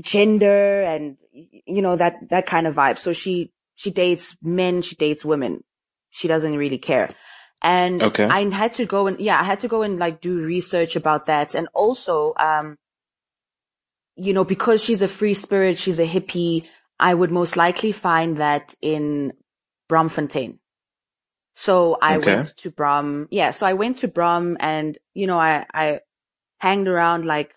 gender 0.00 0.82
and, 0.82 1.18
you 1.32 1.82
know, 1.82 1.96
that, 1.96 2.30
that 2.30 2.46
kind 2.46 2.66
of 2.66 2.74
vibe. 2.74 2.98
So 2.98 3.12
she, 3.12 3.52
she 3.74 3.90
dates 3.90 4.36
men, 4.42 4.80
she 4.82 4.96
dates 4.96 5.24
women. 5.24 5.62
She 6.08 6.26
doesn't 6.26 6.56
really 6.56 6.78
care. 6.78 7.10
And 7.62 8.02
okay. 8.02 8.24
I 8.24 8.48
had 8.50 8.74
to 8.74 8.86
go 8.86 9.06
and, 9.06 9.20
yeah, 9.20 9.38
I 9.38 9.44
had 9.44 9.60
to 9.60 9.68
go 9.68 9.82
and 9.82 9.98
like 9.98 10.20
do 10.20 10.42
research 10.42 10.96
about 10.96 11.26
that. 11.26 11.54
And 11.54 11.68
also, 11.74 12.32
um, 12.38 12.78
you 14.16 14.32
know, 14.32 14.44
because 14.44 14.82
she's 14.82 15.02
a 15.02 15.08
free 15.08 15.34
spirit, 15.34 15.78
she's 15.78 15.98
a 15.98 16.06
hippie, 16.06 16.66
I 16.98 17.14
would 17.14 17.30
most 17.30 17.56
likely 17.56 17.92
find 17.92 18.38
that 18.38 18.74
in 18.80 19.32
Braamfontein. 19.90 20.58
So 21.54 21.98
I 22.00 22.16
okay. 22.16 22.36
went 22.36 22.56
to 22.58 22.70
Braam. 22.70 23.28
Yeah. 23.30 23.50
So 23.50 23.66
I 23.66 23.74
went 23.74 23.98
to 23.98 24.08
Braam 24.08 24.56
and, 24.60 24.96
you 25.14 25.26
know, 25.26 25.38
I, 25.38 25.66
I 25.74 26.00
hanged 26.58 26.88
around 26.88 27.26
like, 27.26 27.54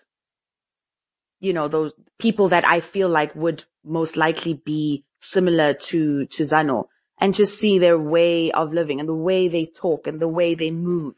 you 1.40 1.52
know, 1.52 1.68
those 1.68 1.94
people 2.18 2.48
that 2.48 2.66
I 2.66 2.80
feel 2.80 3.08
like 3.08 3.34
would 3.34 3.64
most 3.84 4.16
likely 4.16 4.54
be 4.54 5.04
similar 5.20 5.74
to, 5.74 6.26
to 6.26 6.42
Zano 6.42 6.86
and 7.18 7.34
just 7.34 7.58
see 7.58 7.78
their 7.78 7.98
way 7.98 8.50
of 8.52 8.72
living 8.72 9.00
and 9.00 9.08
the 9.08 9.14
way 9.14 9.48
they 9.48 9.66
talk 9.66 10.06
and 10.06 10.20
the 10.20 10.28
way 10.28 10.54
they 10.54 10.70
move, 10.70 11.14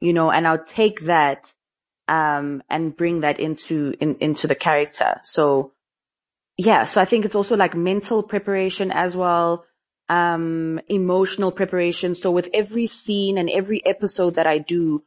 you 0.00 0.12
know, 0.12 0.30
and 0.30 0.46
I'll 0.46 0.64
take 0.64 1.02
that, 1.02 1.54
um, 2.08 2.62
and 2.68 2.96
bring 2.96 3.20
that 3.20 3.38
into, 3.38 3.94
in, 4.00 4.16
into 4.16 4.46
the 4.46 4.54
character. 4.54 5.20
So 5.22 5.72
yeah, 6.58 6.84
so 6.84 7.00
I 7.00 7.04
think 7.04 7.24
it's 7.24 7.34
also 7.34 7.56
like 7.56 7.74
mental 7.74 8.22
preparation 8.22 8.90
as 8.90 9.16
well, 9.16 9.64
um, 10.08 10.80
emotional 10.88 11.52
preparation. 11.52 12.14
So 12.14 12.30
with 12.30 12.48
every 12.54 12.86
scene 12.86 13.36
and 13.38 13.50
every 13.50 13.84
episode 13.84 14.36
that 14.36 14.46
I 14.46 14.58
do, 14.58 15.04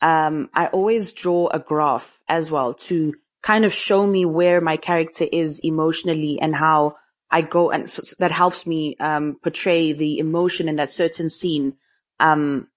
um, 0.00 0.50
I 0.54 0.66
always 0.66 1.12
draw 1.12 1.48
a 1.48 1.58
graph 1.58 2.20
as 2.28 2.50
well 2.50 2.74
to 2.74 3.14
kind 3.42 3.64
of 3.64 3.72
show 3.72 4.06
me 4.06 4.24
where 4.24 4.60
my 4.60 4.76
character 4.76 5.26
is 5.30 5.60
emotionally 5.64 6.38
and 6.40 6.54
how 6.54 6.96
I 7.34 7.42
go 7.42 7.72
and 7.72 7.90
so 7.90 8.02
that 8.20 8.30
helps 8.30 8.64
me, 8.64 8.96
um, 9.00 9.38
portray 9.42 9.92
the 9.92 10.18
emotion 10.20 10.68
in 10.68 10.76
that 10.76 10.92
certain 10.92 11.28
scene, 11.28 11.74
um, 12.20 12.68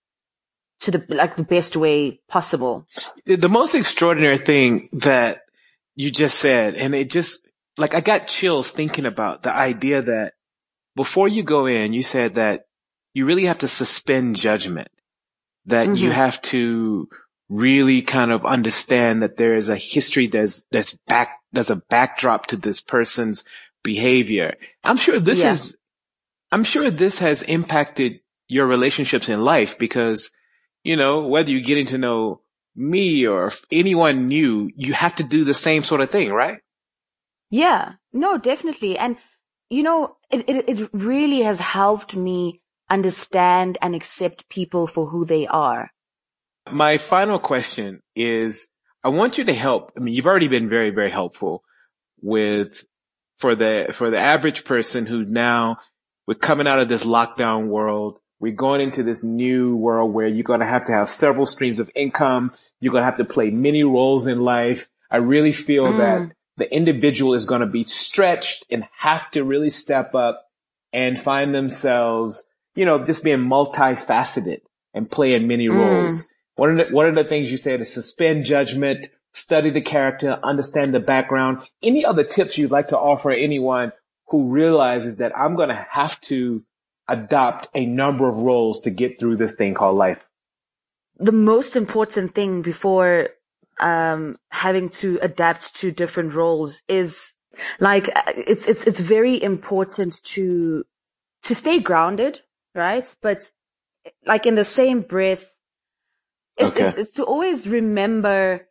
to 0.79 0.91
the, 0.91 1.05
like 1.09 1.35
the 1.35 1.43
best 1.43 1.75
way 1.75 2.21
possible. 2.27 2.87
The 3.25 3.49
most 3.49 3.75
extraordinary 3.75 4.39
thing 4.39 4.89
that 4.93 5.43
you 5.95 6.09
just 6.09 6.39
said, 6.39 6.73
and 6.73 6.95
it 6.95 7.11
just, 7.11 7.47
like 7.77 7.93
I 7.93 8.01
got 8.01 8.27
chills 8.27 8.71
thinking 8.71 9.05
about 9.05 9.43
the 9.43 9.55
idea 9.55 10.01
that 10.01 10.33
before 10.95 11.27
you 11.27 11.43
go 11.43 11.67
in, 11.67 11.93
you 11.93 12.01
said 12.01 12.35
that 12.35 12.65
you 13.13 13.25
really 13.25 13.45
have 13.45 13.59
to 13.59 13.67
suspend 13.67 14.37
judgment, 14.37 14.89
that 15.65 15.85
mm-hmm. 15.85 15.97
you 15.97 16.11
have 16.11 16.41
to 16.53 17.07
really 17.49 18.01
kind 18.01 18.31
of 18.31 18.43
understand 18.43 19.21
that 19.21 19.37
there 19.37 19.55
is 19.55 19.69
a 19.69 19.77
history 19.77 20.27
there's 20.27 20.65
there's 20.69 20.97
back 21.07 21.39
there's 21.53 21.69
a 21.69 21.81
backdrop 21.89 22.47
to 22.47 22.57
this 22.57 22.81
person's 22.81 23.45
behavior. 23.93 24.49
I'm 24.83 24.97
sure 24.97 25.19
this 25.19 25.43
yeah. 25.43 25.51
is 25.51 25.77
I'm 26.51 26.63
sure 26.63 26.91
this 26.91 27.19
has 27.19 27.43
impacted 27.43 28.19
your 28.47 28.67
relationships 28.67 29.27
in 29.29 29.39
life 29.55 29.77
because 29.77 30.31
you 30.83 30.95
know 30.95 31.27
whether 31.27 31.51
you're 31.51 31.71
getting 31.71 31.87
to 31.93 31.97
know 31.97 32.41
me 32.77 33.25
or 33.25 33.51
anyone 33.71 34.27
new, 34.27 34.69
you 34.75 34.93
have 34.93 35.15
to 35.15 35.23
do 35.23 35.43
the 35.43 35.53
same 35.53 35.83
sort 35.83 36.01
of 36.01 36.11
thing, 36.11 36.31
right? 36.31 36.59
Yeah, 37.49 37.93
no, 38.13 38.37
definitely. 38.37 38.97
And, 38.97 39.17
you 39.69 39.83
know, 39.83 40.17
it, 40.29 40.47
it, 40.47 40.69
it 40.69 40.89
really 40.93 41.41
has 41.41 41.59
helped 41.59 42.15
me 42.15 42.61
understand 42.89 43.77
and 43.81 43.95
accept 43.95 44.49
people 44.49 44.85
for 44.85 45.07
who 45.07 45.25
they 45.25 45.47
are. 45.47 45.89
My 46.71 46.97
final 46.97 47.39
question 47.39 48.01
is, 48.15 48.67
I 49.03 49.09
want 49.09 49.37
you 49.37 49.45
to 49.45 49.53
help. 49.53 49.91
I 49.97 49.99
mean, 50.01 50.13
you've 50.13 50.27
already 50.27 50.47
been 50.47 50.69
very, 50.69 50.91
very 50.91 51.11
helpful 51.11 51.63
with, 52.21 52.85
for 53.37 53.55
the, 53.55 53.87
for 53.91 54.09
the 54.09 54.19
average 54.19 54.65
person 54.65 55.05
who 55.05 55.25
now 55.25 55.77
we're 56.27 56.35
coming 56.35 56.67
out 56.67 56.79
of 56.79 56.89
this 56.89 57.05
lockdown 57.05 57.67
world. 57.67 58.19
We're 58.39 58.53
going 58.53 58.81
into 58.81 59.01
this 59.01 59.23
new 59.23 59.75
world 59.75 60.13
where 60.13 60.27
you're 60.27 60.43
going 60.43 60.59
to 60.59 60.65
have 60.65 60.85
to 60.85 60.91
have 60.91 61.09
several 61.09 61.45
streams 61.47 61.79
of 61.79 61.89
income. 61.95 62.51
You're 62.79 62.91
going 62.91 63.01
to 63.01 63.05
have 63.05 63.17
to 63.17 63.25
play 63.25 63.49
many 63.49 63.83
roles 63.83 64.27
in 64.27 64.41
life. 64.41 64.89
I 65.09 65.17
really 65.17 65.53
feel 65.53 65.87
mm. 65.87 65.97
that 65.97 66.35
the 66.57 66.71
individual 66.71 67.33
is 67.33 67.45
going 67.45 67.61
to 67.61 67.67
be 67.67 67.83
stretched 67.83 68.65
and 68.69 68.87
have 68.97 69.31
to 69.31 69.43
really 69.43 69.69
step 69.69 70.13
up 70.13 70.45
and 70.93 71.19
find 71.19 71.55
themselves, 71.55 72.45
you 72.75 72.85
know, 72.85 73.03
just 73.03 73.23
being 73.23 73.39
multifaceted 73.39 74.61
and 74.93 75.09
playing 75.09 75.47
many 75.47 75.67
mm. 75.67 75.75
roles. 75.75 76.27
One 76.55 76.79
of 76.79 76.87
the, 76.87 76.95
one 76.95 77.07
of 77.07 77.15
the 77.15 77.23
things 77.23 77.51
you 77.51 77.57
said 77.57 77.81
is 77.81 77.93
suspend 77.93 78.45
judgment, 78.45 79.07
study 79.37 79.69
the 79.69 79.81
character, 79.81 80.39
understand 80.43 80.93
the 80.93 80.99
background. 80.99 81.59
Any 81.83 82.03
other 82.03 82.23
tips 82.23 82.57
you'd 82.57 82.71
like 82.71 82.87
to 82.89 82.97
offer 82.97 83.31
anyone 83.31 83.91
who 84.27 84.49
realizes 84.49 85.17
that 85.17 85.37
I'm 85.37 85.55
going 85.55 85.69
to 85.69 85.87
have 85.91 86.19
to 86.21 86.63
adopt 87.07 87.69
a 87.73 87.85
number 87.85 88.27
of 88.27 88.39
roles 88.39 88.81
to 88.81 88.89
get 88.89 89.19
through 89.19 89.37
this 89.37 89.55
thing 89.55 89.73
called 89.73 89.97
life? 89.97 90.27
The 91.17 91.31
most 91.31 91.75
important 91.75 92.35
thing 92.35 92.61
before 92.61 93.29
um, 93.79 94.35
having 94.49 94.89
to 94.89 95.19
adapt 95.21 95.75
to 95.77 95.91
different 95.91 96.33
roles 96.33 96.81
is 96.87 97.33
like 97.79 98.09
it's 98.35 98.67
it's 98.67 98.85
it's 98.85 98.99
very 98.99 99.41
important 99.41 100.21
to 100.23 100.83
to 101.43 101.55
stay 101.55 101.79
grounded, 101.79 102.41
right? 102.75 103.13
But 103.21 103.51
like 104.25 104.45
in 104.45 104.55
the 104.55 104.63
same 104.63 105.01
breath, 105.01 105.57
it's, 106.55 106.71
okay. 106.71 106.87
it's, 106.87 106.97
it's 106.97 107.11
to 107.13 107.23
always 107.23 107.67
remember 107.67 108.67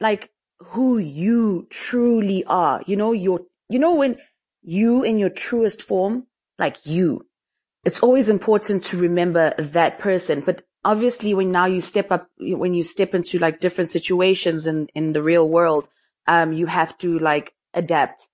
like 0.00 0.30
who 0.58 0.98
you 0.98 1.66
truly 1.70 2.44
are. 2.44 2.82
You 2.86 2.96
know, 2.96 3.12
your 3.12 3.42
you 3.68 3.78
know 3.78 3.94
when 3.94 4.16
you 4.62 5.02
in 5.02 5.18
your 5.18 5.30
truest 5.30 5.82
form, 5.82 6.26
like 6.58 6.76
you. 6.84 7.26
It's 7.84 8.02
always 8.02 8.28
important 8.28 8.84
to 8.84 8.98
remember 8.98 9.54
that 9.56 9.98
person, 9.98 10.42
but 10.44 10.62
obviously 10.84 11.32
when 11.34 11.48
now 11.48 11.66
you 11.66 11.80
step 11.80 12.10
up, 12.10 12.28
when 12.38 12.74
you 12.74 12.82
step 12.82 13.14
into 13.14 13.38
like 13.38 13.60
different 13.60 13.88
situations 13.88 14.66
in, 14.66 14.88
in 14.94 15.12
the 15.12 15.22
real 15.22 15.48
world, 15.48 15.88
um, 16.26 16.52
you 16.52 16.66
have 16.66 16.96
to 16.98 17.18
like 17.18 17.54
adapt. 17.72 18.28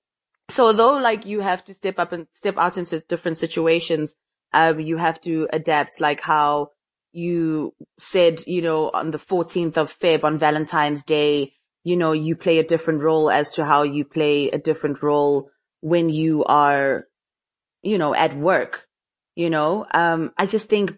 So 0.49 0.73
though 0.73 0.99
like 0.99 1.27
you 1.27 1.41
have 1.41 1.65
to 1.67 1.75
step 1.75 1.99
up 1.99 2.13
and 2.13 2.27
step 2.33 2.57
out 2.59 2.77
into 2.77 3.01
different 3.01 3.39
situations, 3.39 4.17
um, 4.53 4.81
you 4.81 4.97
have 4.97 5.21
to 5.23 5.49
adapt 5.53 6.01
like 6.01 6.21
how 6.21 6.71
you 7.13 7.73
said, 7.99 8.47
you 8.47 8.63
know, 8.63 8.91
on 8.91 9.11
the 9.11 9.19
14th 9.19 9.77
of 9.77 9.97
Feb 9.99 10.23
on 10.23 10.39
Valentine's 10.39 11.03
Day, 11.03 11.55
you 11.87 11.97
know, 11.97 12.11
you 12.11 12.35
play 12.35 12.59
a 12.59 12.65
different 12.65 13.05
role 13.05 13.31
as 13.31 13.53
to 13.53 13.65
how 13.65 13.85
you 13.85 14.05
play 14.05 14.51
a 14.51 14.59
different 14.59 15.05
role 15.05 15.51
when 15.83 16.11
you 16.11 16.43
are, 16.43 17.07
you 17.81 17.97
know, 17.97 18.13
at 18.13 18.35
work, 18.35 18.89
you 19.37 19.49
know, 19.49 19.87
um, 19.93 20.33
I 20.37 20.47
just 20.47 20.69
think 20.69 20.97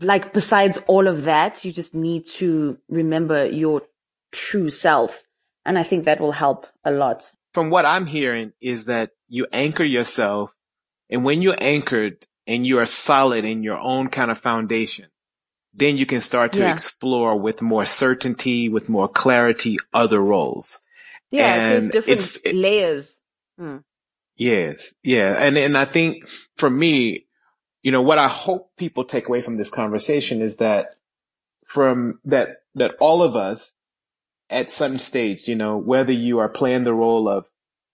like 0.00 0.32
besides 0.32 0.78
all 0.86 1.08
of 1.08 1.24
that, 1.24 1.64
you 1.64 1.72
just 1.72 1.96
need 1.96 2.28
to 2.38 2.78
remember 2.88 3.44
your 3.44 3.82
true 4.30 4.70
self. 4.70 5.24
And 5.64 5.76
I 5.76 5.82
think 5.82 6.04
that 6.04 6.20
will 6.20 6.30
help 6.30 6.68
a 6.84 6.92
lot. 6.92 7.32
From 7.52 7.68
what 7.68 7.84
I'm 7.84 8.06
hearing 8.06 8.52
is 8.60 8.84
that 8.84 9.10
you 9.26 9.48
anchor 9.52 9.82
yourself 9.82 10.54
and 11.10 11.24
when 11.24 11.42
you're 11.42 11.60
anchored 11.60 12.24
and 12.46 12.64
you 12.64 12.78
are 12.78 12.86
solid 12.86 13.44
in 13.44 13.64
your 13.64 13.78
own 13.78 14.10
kind 14.10 14.30
of 14.30 14.38
foundation, 14.38 15.06
then 15.76 15.96
you 15.98 16.06
can 16.06 16.20
start 16.20 16.52
to 16.54 16.60
yeah. 16.60 16.72
explore 16.72 17.38
with 17.38 17.60
more 17.60 17.84
certainty, 17.84 18.68
with 18.68 18.88
more 18.88 19.08
clarity, 19.08 19.76
other 19.92 20.20
roles. 20.20 20.84
Yeah, 21.30 21.72
and 21.72 21.90
different 21.90 22.20
it's, 22.20 22.46
layers. 22.52 23.18
Hmm. 23.58 23.78
Yes. 24.36 24.94
Yeah. 25.02 25.34
And, 25.38 25.56
and 25.58 25.76
I 25.76 25.84
think 25.84 26.24
for 26.56 26.70
me, 26.70 27.26
you 27.82 27.92
know, 27.92 28.02
what 28.02 28.18
I 28.18 28.28
hope 28.28 28.70
people 28.76 29.04
take 29.04 29.28
away 29.28 29.42
from 29.42 29.56
this 29.56 29.70
conversation 29.70 30.42
is 30.42 30.56
that 30.56 30.96
from 31.64 32.20
that, 32.24 32.62
that 32.74 32.92
all 33.00 33.22
of 33.22 33.34
us 33.34 33.72
at 34.50 34.70
some 34.70 34.98
stage, 34.98 35.48
you 35.48 35.56
know, 35.56 35.76
whether 35.76 36.12
you 36.12 36.38
are 36.38 36.48
playing 36.48 36.84
the 36.84 36.94
role 36.94 37.28
of 37.28 37.46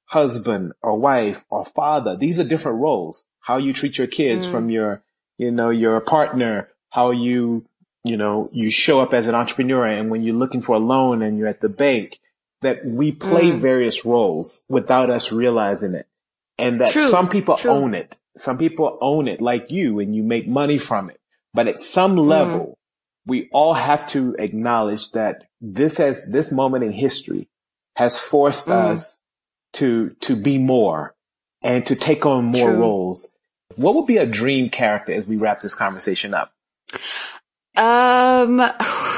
husband 0.04 0.72
or 0.82 0.98
wife 0.98 1.44
or 1.48 1.64
father, 1.64 2.16
these 2.16 2.38
are 2.38 2.44
different 2.44 2.80
roles. 2.80 3.24
How 3.40 3.56
you 3.56 3.72
treat 3.72 3.98
your 3.98 4.06
kids 4.06 4.46
mm. 4.46 4.50
from 4.50 4.70
your, 4.70 5.02
you 5.38 5.50
know, 5.50 5.70
your 5.70 6.00
partner, 6.00 6.68
how 6.90 7.10
you, 7.10 7.66
you 8.04 8.16
know, 8.16 8.48
you 8.52 8.70
show 8.70 9.00
up 9.00 9.14
as 9.14 9.28
an 9.28 9.34
entrepreneur 9.34 9.86
and 9.86 10.10
when 10.10 10.22
you're 10.22 10.34
looking 10.34 10.62
for 10.62 10.76
a 10.76 10.80
loan 10.80 11.22
and 11.22 11.38
you're 11.38 11.48
at 11.48 11.60
the 11.60 11.68
bank, 11.68 12.18
that 12.60 12.84
we 12.84 13.12
play 13.12 13.50
mm. 13.50 13.58
various 13.58 14.04
roles 14.04 14.64
without 14.68 15.10
us 15.10 15.32
realizing 15.32 15.94
it. 15.94 16.06
And 16.58 16.80
that 16.80 16.90
True. 16.90 17.08
some 17.08 17.28
people 17.28 17.56
True. 17.56 17.70
own 17.70 17.94
it 17.94 18.18
some 18.36 18.58
people 18.58 18.98
own 19.00 19.28
it 19.28 19.40
like 19.40 19.70
you 19.70 20.00
and 20.00 20.14
you 20.14 20.22
make 20.22 20.48
money 20.48 20.78
from 20.78 21.10
it. 21.10 21.20
But 21.54 21.68
at 21.68 21.78
some 21.78 22.16
mm-hmm. 22.16 22.28
level, 22.28 22.60
mm. 22.60 22.74
we 23.26 23.48
all 23.52 23.74
have 23.74 24.06
to 24.08 24.34
acknowledge 24.38 25.10
that 25.12 25.44
this 25.60 25.98
has, 25.98 26.30
this 26.30 26.50
moment 26.50 26.84
in 26.84 26.92
history 26.92 27.48
has 27.96 28.18
forced 28.18 28.68
mm. 28.68 28.72
us 28.72 29.20
to, 29.74 30.10
to 30.20 30.36
be 30.36 30.58
more 30.58 31.14
and 31.62 31.84
to 31.86 31.96
take 31.96 32.26
on 32.26 32.46
more 32.46 32.70
True. 32.70 32.80
roles. 32.80 33.34
What 33.76 33.94
would 33.94 34.06
be 34.06 34.18
a 34.18 34.26
dream 34.26 34.70
character 34.70 35.12
as 35.12 35.26
we 35.26 35.36
wrap 35.36 35.60
this 35.60 35.74
conversation 35.74 36.34
up? 36.34 36.52
Um, 37.76 38.70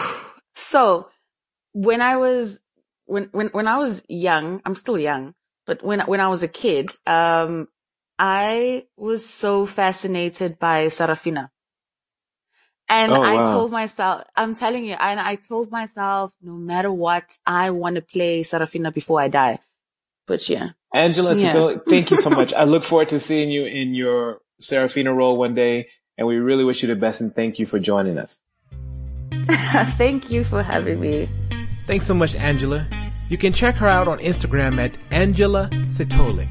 so 0.54 1.08
when 1.72 2.00
I 2.00 2.16
was, 2.16 2.60
when, 3.06 3.28
when, 3.32 3.48
when 3.48 3.68
I 3.68 3.78
was 3.78 4.02
young, 4.08 4.62
I'm 4.64 4.74
still 4.74 4.98
young, 4.98 5.34
but 5.66 5.82
when, 5.82 6.00
when 6.00 6.20
I 6.20 6.28
was 6.28 6.42
a 6.42 6.48
kid, 6.48 6.90
um, 7.06 7.68
I 8.18 8.86
was 8.96 9.26
so 9.26 9.66
fascinated 9.66 10.58
by 10.58 10.86
Sarafina. 10.86 11.50
And 12.88 13.12
oh, 13.12 13.22
I 13.22 13.34
wow. 13.34 13.50
told 13.50 13.72
myself, 13.72 14.24
I'm 14.36 14.54
telling 14.54 14.84
you, 14.84 14.94
and 14.94 15.18
I 15.18 15.36
told 15.36 15.70
myself, 15.70 16.34
no 16.42 16.52
matter 16.52 16.92
what, 16.92 17.38
I 17.46 17.70
want 17.70 17.96
to 17.96 18.02
play 18.02 18.42
Sarafina 18.42 18.92
before 18.92 19.20
I 19.20 19.28
die. 19.28 19.58
But 20.26 20.48
yeah. 20.48 20.70
Angela, 20.92 21.34
yeah. 21.34 21.76
thank 21.88 22.10
you 22.10 22.16
so 22.18 22.30
much. 22.30 22.52
I 22.54 22.64
look 22.64 22.84
forward 22.84 23.08
to 23.10 23.18
seeing 23.18 23.50
you 23.50 23.64
in 23.64 23.94
your 23.94 24.40
Sarafina 24.60 25.14
role 25.14 25.36
one 25.36 25.54
day. 25.54 25.88
And 26.16 26.28
we 26.28 26.36
really 26.36 26.64
wish 26.64 26.82
you 26.82 26.88
the 26.88 26.94
best 26.94 27.20
and 27.20 27.34
thank 27.34 27.58
you 27.58 27.66
for 27.66 27.78
joining 27.78 28.18
us. 28.18 28.38
thank 29.96 30.30
you 30.30 30.44
for 30.44 30.62
having 30.62 31.00
me. 31.00 31.28
Thanks 31.86 32.06
so 32.06 32.14
much, 32.14 32.34
Angela. 32.34 32.86
You 33.28 33.38
can 33.38 33.52
check 33.52 33.74
her 33.76 33.88
out 33.88 34.08
on 34.08 34.18
Instagram 34.18 34.78
at 34.78 34.96
Angela 35.10 35.68
Sithole. 35.86 36.48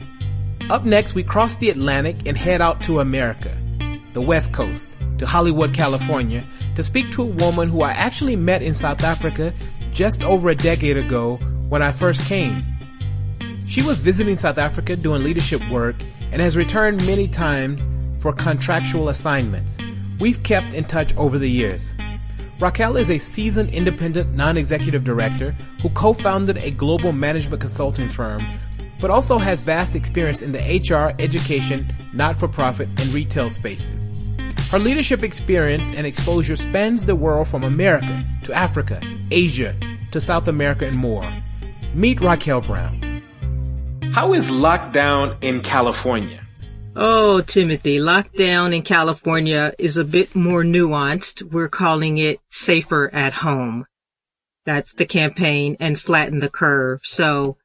Up 0.70 0.86
next, 0.86 1.14
we 1.14 1.24
cross 1.24 1.56
the 1.56 1.70
Atlantic 1.70 2.26
and 2.26 2.38
head 2.38 2.62
out 2.62 2.82
to 2.84 3.00
America, 3.00 3.58
the 4.14 4.22
West 4.22 4.54
Coast, 4.54 4.88
to 5.18 5.26
Hollywood, 5.26 5.74
California, 5.74 6.44
to 6.76 6.84
speak 6.84 7.12
to 7.12 7.24
a 7.24 7.26
woman 7.26 7.70
who 7.70 7.82
I 7.82 7.92
actually 7.92 8.36
met 8.36 8.62
in 8.62 8.74
South 8.74 9.04
Africa 9.04 9.54
just 9.92 10.24
over 10.24 10.50
a 10.50 10.56
decade 10.56 10.98
ago 10.98 11.38
when 11.70 11.82
I 11.82 11.92
first 11.92 12.28
came. 12.28 12.64
She 13.66 13.82
was 13.82 14.00
visiting 14.00 14.36
South 14.36 14.58
Africa 14.58 14.96
doing 14.96 15.24
leadership 15.24 15.62
work 15.70 15.96
and 16.32 16.42
has 16.42 16.58
returned 16.58 17.06
many 17.06 17.28
times 17.28 17.90
for 18.20 18.34
contractual 18.34 19.10
assignments. 19.10 19.78
We've 20.20 20.42
kept 20.44 20.74
in 20.74 20.86
touch 20.86 21.16
over 21.16 21.38
the 21.38 21.50
years. 21.50 21.94
Raquel 22.64 22.96
is 22.96 23.12
a 23.12 23.18
seasoned 23.18 23.72
independent 23.72 24.36
non-executive 24.36 25.04
director 25.04 25.52
who 25.82 25.90
co-founded 25.90 26.56
a 26.56 26.72
global 26.72 27.12
management 27.12 27.60
consulting 27.60 28.08
firm 28.08 28.42
but 29.02 29.12
also 29.12 29.38
has 29.38 29.60
vast 29.60 29.98
experience 29.98 30.42
in 30.42 30.54
the 30.54 30.60
HR, 30.60 31.14
education, 31.22 31.94
not-for-profit, 32.14 32.88
and 32.88 33.08
retail 33.08 33.50
spaces. 33.50 34.14
Her 34.72 34.80
leadership 34.80 35.24
experience 35.24 35.92
and 35.92 36.08
exposure 36.08 36.56
spans 36.56 37.04
the 37.04 37.18
world 37.18 37.50
from 37.50 37.66
America 37.66 38.24
to 38.44 38.54
Africa, 38.54 39.02
Asia, 39.30 39.76
to 40.12 40.22
South 40.22 40.48
America 40.48 40.88
and 40.88 40.96
more. 40.96 41.30
Meet 41.94 42.22
Raquel 42.22 42.62
Brown. 42.62 43.22
How 44.14 44.32
is 44.32 44.50
lockdown 44.50 45.36
in 45.44 45.60
California? 45.60 46.40
Oh, 46.96 47.42
Timothy, 47.42 47.98
lockdown 47.98 48.76
in 48.76 48.84
California 48.84 49.74
is 49.80 49.98
a 49.98 50.04
bit 50.04 50.36
more 50.36 50.64
nuanced. 50.64 51.42
We're 51.42 51.68
calling 51.68 52.20
it 52.20 52.40
safer 52.50 53.10
at 53.12 53.34
home. 53.34 53.88
That's 54.66 54.94
the 54.94 55.08
campaign 55.08 55.76
and 55.80 56.00
flatten 56.00 56.38
the 56.38 56.52
curve. 56.52 57.02
So 57.04 57.58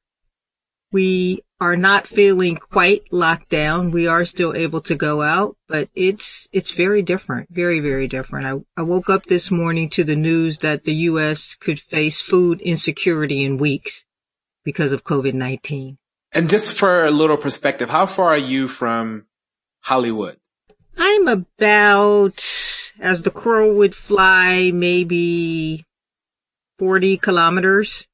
we 0.91 1.43
are 1.61 1.77
not 1.77 2.07
feeling 2.07 2.57
quite 2.57 3.03
locked 3.12 3.51
down. 3.51 3.91
We 3.91 4.07
are 4.07 4.25
still 4.25 4.55
able 4.55 4.81
to 4.83 4.95
go 4.95 5.21
out, 5.21 5.59
but 5.69 5.91
it's, 5.95 6.49
it's 6.51 6.71
very 6.71 7.03
different, 7.03 7.49
very, 7.51 7.81
very 7.81 8.09
different. 8.09 8.47
I, 8.47 8.81
I 8.81 8.83
woke 8.83 9.11
up 9.11 9.25
this 9.25 9.51
morning 9.51 9.91
to 9.91 10.05
the 10.05 10.17
news 10.17 10.59
that 10.59 10.85
the 10.85 10.95
U.S. 10.95 11.55
could 11.55 11.81
face 11.81 12.23
food 12.23 12.62
insecurity 12.62 13.45
in 13.45 13.59
weeks 13.59 14.07
because 14.64 14.93
of 14.93 15.05
COVID-19. 15.05 15.99
And 16.33 16.51
just 16.51 16.79
for 16.79 17.05
a 17.05 17.11
little 17.11 17.37
perspective, 17.37 17.91
how 17.91 18.07
far 18.07 18.29
are 18.31 18.37
you 18.37 18.69
from 18.69 19.27
Hollywood? 19.81 20.37
I'm 20.97 21.29
about, 21.29 22.45
as 23.01 23.23
the 23.23 23.31
crow 23.31 23.75
would 23.75 23.95
fly, 23.95 24.71
maybe 24.75 25.87
40 26.79 27.17
kilometers. 27.19 28.07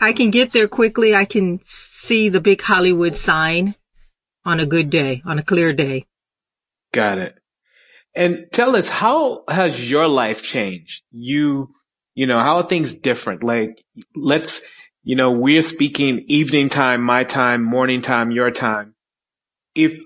I 0.00 0.12
can 0.12 0.30
get 0.30 0.52
there 0.52 0.68
quickly. 0.68 1.14
I 1.14 1.26
can 1.26 1.60
see 1.62 2.28
the 2.28 2.40
big 2.40 2.62
Hollywood 2.62 3.16
sign 3.16 3.74
on 4.44 4.58
a 4.60 4.66
good 4.66 4.88
day, 4.88 5.22
on 5.26 5.38
a 5.38 5.42
clear 5.42 5.72
day. 5.72 6.06
Got 6.92 7.18
it. 7.18 7.36
And 8.14 8.46
tell 8.52 8.74
us, 8.74 8.90
how 8.90 9.44
has 9.48 9.90
your 9.90 10.08
life 10.08 10.42
changed? 10.42 11.02
You, 11.10 11.70
you 12.14 12.26
know, 12.26 12.40
how 12.40 12.56
are 12.56 12.62
things 12.62 12.94
different? 12.98 13.44
Like, 13.44 13.84
let's, 14.16 14.66
you 15.10 15.16
know, 15.16 15.32
we're 15.32 15.60
speaking 15.60 16.22
evening 16.28 16.68
time, 16.68 17.02
my 17.02 17.24
time, 17.24 17.64
morning 17.64 18.00
time, 18.00 18.30
your 18.30 18.52
time. 18.52 18.94
If 19.74 19.98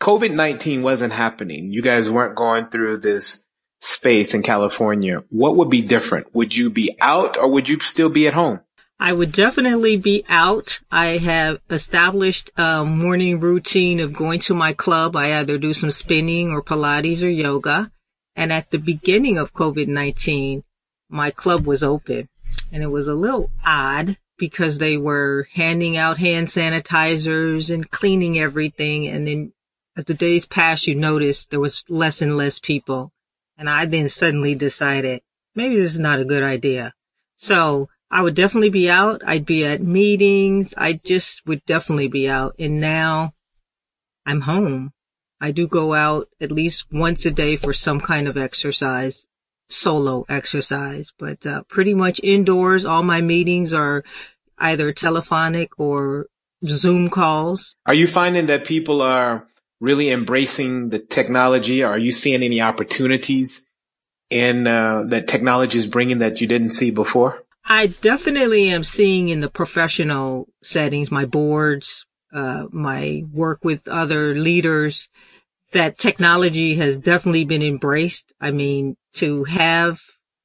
COVID-19 0.00 0.82
wasn't 0.82 1.12
happening, 1.12 1.70
you 1.70 1.82
guys 1.82 2.10
weren't 2.10 2.34
going 2.34 2.66
through 2.66 2.98
this 2.98 3.44
space 3.80 4.34
in 4.34 4.42
California, 4.42 5.22
what 5.28 5.54
would 5.54 5.70
be 5.70 5.82
different? 5.82 6.34
Would 6.34 6.56
you 6.56 6.68
be 6.68 6.96
out 7.00 7.36
or 7.36 7.46
would 7.46 7.68
you 7.68 7.78
still 7.78 8.08
be 8.08 8.26
at 8.26 8.34
home? 8.34 8.58
I 8.98 9.12
would 9.12 9.30
definitely 9.30 9.96
be 9.96 10.24
out. 10.28 10.80
I 10.90 11.18
have 11.18 11.60
established 11.70 12.50
a 12.56 12.84
morning 12.84 13.38
routine 13.38 14.00
of 14.00 14.14
going 14.14 14.40
to 14.40 14.54
my 14.54 14.72
club. 14.72 15.14
I 15.14 15.38
either 15.38 15.58
do 15.58 15.74
some 15.74 15.92
spinning 15.92 16.50
or 16.50 16.60
Pilates 16.60 17.22
or 17.22 17.28
yoga. 17.28 17.92
And 18.34 18.52
at 18.52 18.72
the 18.72 18.78
beginning 18.78 19.38
of 19.38 19.54
COVID-19, 19.54 20.64
my 21.08 21.30
club 21.30 21.66
was 21.66 21.84
open 21.84 22.28
and 22.72 22.82
it 22.82 22.88
was 22.88 23.06
a 23.06 23.14
little 23.14 23.52
odd 23.64 24.16
because 24.40 24.78
they 24.78 24.96
were 24.96 25.46
handing 25.52 25.96
out 25.96 26.18
hand 26.18 26.48
sanitizers 26.48 27.72
and 27.72 27.88
cleaning 27.90 28.38
everything. 28.38 29.06
And 29.06 29.28
then 29.28 29.52
as 29.96 30.06
the 30.06 30.14
days 30.14 30.46
passed, 30.46 30.88
you 30.88 30.96
noticed 30.96 31.50
there 31.50 31.60
was 31.60 31.84
less 31.88 32.20
and 32.20 32.36
less 32.36 32.58
people. 32.58 33.12
And 33.56 33.70
I 33.70 33.84
then 33.84 34.08
suddenly 34.08 34.56
decided 34.56 35.20
maybe 35.54 35.76
this 35.76 35.92
is 35.92 36.00
not 36.00 36.18
a 36.18 36.24
good 36.24 36.42
idea. 36.42 36.94
So 37.36 37.88
I 38.10 38.22
would 38.22 38.34
definitely 38.34 38.70
be 38.70 38.90
out. 38.90 39.22
I'd 39.24 39.46
be 39.46 39.64
at 39.64 39.82
meetings. 39.82 40.74
I 40.76 40.94
just 40.94 41.46
would 41.46 41.64
definitely 41.66 42.08
be 42.08 42.28
out. 42.28 42.56
And 42.58 42.80
now 42.80 43.34
I'm 44.26 44.40
home. 44.40 44.92
I 45.40 45.52
do 45.52 45.68
go 45.68 45.94
out 45.94 46.28
at 46.40 46.50
least 46.50 46.86
once 46.92 47.24
a 47.24 47.30
day 47.30 47.56
for 47.56 47.72
some 47.72 48.00
kind 48.00 48.28
of 48.28 48.36
exercise, 48.36 49.26
solo 49.68 50.26
exercise, 50.28 51.12
but 51.18 51.46
uh, 51.46 51.62
pretty 51.68 51.94
much 51.94 52.20
indoors. 52.22 52.84
All 52.84 53.02
my 53.02 53.20
meetings 53.20 53.72
are 53.72 54.04
either 54.60 54.92
telephonic 54.92 55.78
or 55.78 56.26
Zoom 56.66 57.08
calls. 57.08 57.76
Are 57.86 57.94
you 57.94 58.06
finding 58.06 58.46
that 58.46 58.64
people 58.64 59.02
are 59.02 59.46
really 59.80 60.10
embracing 60.10 60.90
the 60.90 60.98
technology? 60.98 61.82
Are 61.82 61.98
you 61.98 62.12
seeing 62.12 62.42
any 62.42 62.60
opportunities 62.60 63.66
in 64.28 64.68
uh, 64.68 65.04
that 65.06 65.26
technology 65.26 65.78
is 65.78 65.86
bringing 65.86 66.18
that 66.18 66.40
you 66.40 66.46
didn't 66.46 66.70
see 66.70 66.90
before? 66.90 67.42
I 67.64 67.88
definitely 67.88 68.70
am 68.70 68.84
seeing 68.84 69.28
in 69.28 69.40
the 69.40 69.50
professional 69.50 70.48
settings, 70.62 71.10
my 71.10 71.24
boards, 71.24 72.06
uh, 72.32 72.66
my 72.70 73.24
work 73.32 73.64
with 73.64 73.88
other 73.88 74.34
leaders, 74.34 75.08
that 75.72 75.98
technology 75.98 76.74
has 76.76 76.96
definitely 76.98 77.44
been 77.44 77.62
embraced. 77.62 78.32
I 78.40 78.50
mean, 78.50 78.96
to 79.14 79.44
have 79.44 80.00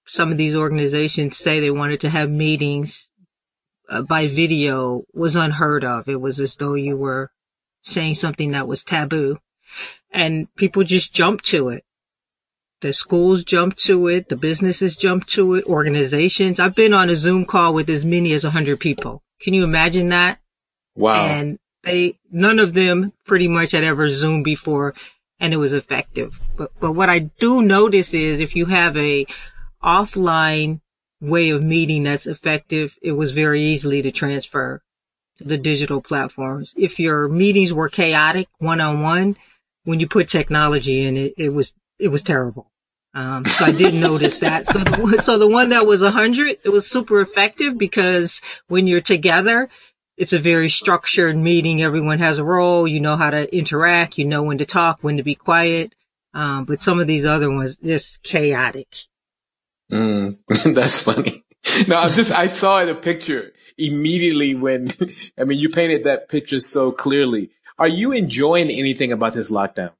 some 0.05 0.31
of 0.31 0.37
these 0.37 0.55
organizations 0.55 1.37
say 1.37 1.59
they 1.59 1.71
wanted 1.71 2.01
to 2.01 2.09
have 2.09 2.29
meetings 2.29 3.09
uh, 3.89 4.01
by 4.01 4.27
video 4.27 5.03
was 5.13 5.35
unheard 5.35 5.83
of. 5.83 6.07
It 6.07 6.21
was 6.21 6.39
as 6.39 6.55
though 6.55 6.75
you 6.75 6.97
were 6.97 7.31
saying 7.83 8.15
something 8.15 8.51
that 8.51 8.67
was 8.67 8.83
taboo 8.83 9.39
and 10.11 10.53
people 10.55 10.83
just 10.83 11.13
jumped 11.13 11.45
to 11.45 11.69
it. 11.69 11.83
The 12.81 12.93
schools 12.93 13.43
jumped 13.43 13.79
to 13.85 14.07
it. 14.07 14.29
The 14.29 14.35
businesses 14.35 14.95
jumped 14.95 15.29
to 15.29 15.55
it. 15.55 15.65
Organizations. 15.65 16.59
I've 16.59 16.75
been 16.75 16.93
on 16.93 17.09
a 17.09 17.15
Zoom 17.15 17.45
call 17.45 17.73
with 17.73 17.89
as 17.89 18.05
many 18.05 18.33
as 18.33 18.43
a 18.43 18.51
hundred 18.51 18.79
people. 18.79 19.23
Can 19.41 19.53
you 19.53 19.63
imagine 19.63 20.09
that? 20.09 20.39
Wow. 20.95 21.25
And 21.25 21.59
they, 21.83 22.19
none 22.31 22.59
of 22.59 22.73
them 22.73 23.13
pretty 23.25 23.47
much 23.47 23.71
had 23.71 23.83
ever 23.83 24.09
Zoomed 24.09 24.43
before 24.43 24.93
and 25.39 25.53
it 25.53 25.57
was 25.57 25.73
effective. 25.73 26.39
But, 26.55 26.71
but 26.79 26.93
what 26.93 27.09
I 27.09 27.19
do 27.19 27.61
notice 27.61 28.13
is 28.13 28.39
if 28.39 28.55
you 28.55 28.65
have 28.67 28.95
a 28.97 29.25
offline 29.83 30.81
way 31.25 31.49
of 31.49 31.63
meeting 31.63 32.03
that's 32.03 32.27
effective, 32.27 32.97
it 33.01 33.13
was 33.13 33.31
very 33.31 33.61
easily 33.61 34.01
to 34.01 34.11
transfer 34.11 34.81
to 35.37 35.43
the 35.43 35.57
digital 35.57 36.01
platforms. 36.01 36.73
If 36.77 36.99
your 36.99 37.27
meetings 37.27 37.73
were 37.73 37.89
chaotic 37.89 38.47
one 38.57 38.81
on 38.81 39.01
one, 39.01 39.37
when 39.83 39.99
you 39.99 40.07
put 40.07 40.27
technology 40.27 41.05
in 41.05 41.17
it, 41.17 41.33
it 41.37 41.49
was, 41.49 41.73
it 41.99 42.09
was 42.09 42.23
terrible. 42.23 42.71
Um, 43.13 43.45
so 43.45 43.65
I 43.65 43.71
didn't 43.71 44.01
notice 44.01 44.37
that. 44.37 44.67
So 44.67 44.79
the, 44.79 45.21
so 45.23 45.37
the 45.37 45.47
one 45.47 45.69
that 45.69 45.85
was 45.85 46.01
a 46.01 46.11
hundred, 46.11 46.57
it 46.63 46.69
was 46.69 46.85
super 46.85 47.21
effective 47.21 47.77
because 47.77 48.41
when 48.67 48.87
you're 48.87 48.99
together, 48.99 49.69
it's 50.17 50.33
a 50.33 50.39
very 50.39 50.69
structured 50.69 51.37
meeting. 51.37 51.81
Everyone 51.81 52.19
has 52.19 52.37
a 52.37 52.43
role. 52.43 52.87
You 52.87 52.99
know 52.99 53.15
how 53.15 53.29
to 53.29 53.55
interact. 53.55 54.17
You 54.17 54.25
know 54.25 54.43
when 54.43 54.57
to 54.57 54.65
talk, 54.65 54.99
when 55.01 55.17
to 55.17 55.23
be 55.23 55.35
quiet. 55.35 55.95
Um, 56.33 56.65
but 56.65 56.81
some 56.81 56.99
of 56.99 57.07
these 57.07 57.25
other 57.25 57.49
ones 57.49 57.77
just 57.77 58.21
chaotic. 58.23 58.87
Mm, 59.91 60.37
that's 60.75 61.01
funny. 61.03 61.43
No, 61.87 61.97
I'm 61.97 62.13
just, 62.13 62.31
I 62.31 62.45
saw 62.45 62.85
the 62.85 62.93
picture 62.93 63.51
immediately 63.75 64.53
when, 64.53 64.91
I 65.39 65.45
mean, 65.45 65.57
you 65.57 65.69
painted 65.69 66.03
that 66.03 66.29
picture 66.29 66.59
so 66.59 66.91
clearly. 66.91 67.49
Are 67.77 67.87
you 67.87 68.11
enjoying 68.11 68.69
anything 68.69 69.11
about 69.11 69.33
this 69.33 69.51
lockdown? 69.51 69.91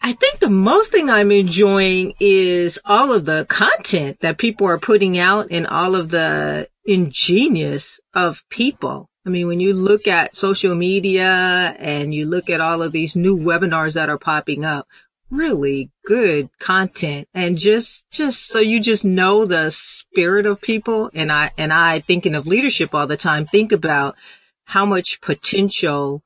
I 0.00 0.14
think 0.14 0.38
the 0.38 0.48
most 0.48 0.92
thing 0.92 1.10
I'm 1.10 1.30
enjoying 1.30 2.14
is 2.20 2.78
all 2.84 3.12
of 3.12 3.26
the 3.26 3.44
content 3.46 4.20
that 4.20 4.38
people 4.38 4.66
are 4.66 4.78
putting 4.78 5.18
out 5.18 5.48
and 5.50 5.66
all 5.66 5.94
of 5.94 6.10
the 6.10 6.68
ingenious 6.84 8.00
of 8.14 8.42
people. 8.48 9.10
I 9.26 9.28
mean, 9.28 9.48
when 9.48 9.60
you 9.60 9.74
look 9.74 10.08
at 10.08 10.34
social 10.34 10.74
media 10.74 11.76
and 11.78 12.14
you 12.14 12.24
look 12.24 12.48
at 12.48 12.62
all 12.62 12.80
of 12.80 12.92
these 12.92 13.14
new 13.14 13.36
webinars 13.36 13.92
that 13.92 14.08
are 14.08 14.16
popping 14.16 14.64
up, 14.64 14.88
really 15.30 15.90
good 16.04 16.50
content 16.58 17.28
and 17.32 17.56
just, 17.56 18.10
just 18.10 18.46
so 18.46 18.58
you 18.58 18.80
just 18.80 19.04
know 19.04 19.44
the 19.44 19.70
spirit 19.70 20.46
of 20.46 20.60
people. 20.60 21.10
And 21.14 21.30
I, 21.30 21.52
and 21.56 21.72
I 21.72 22.00
thinking 22.00 22.34
of 22.34 22.46
leadership 22.46 22.94
all 22.94 23.06
the 23.06 23.16
time, 23.16 23.46
think 23.46 23.72
about 23.72 24.16
how 24.64 24.84
much 24.84 25.20
potential 25.20 26.22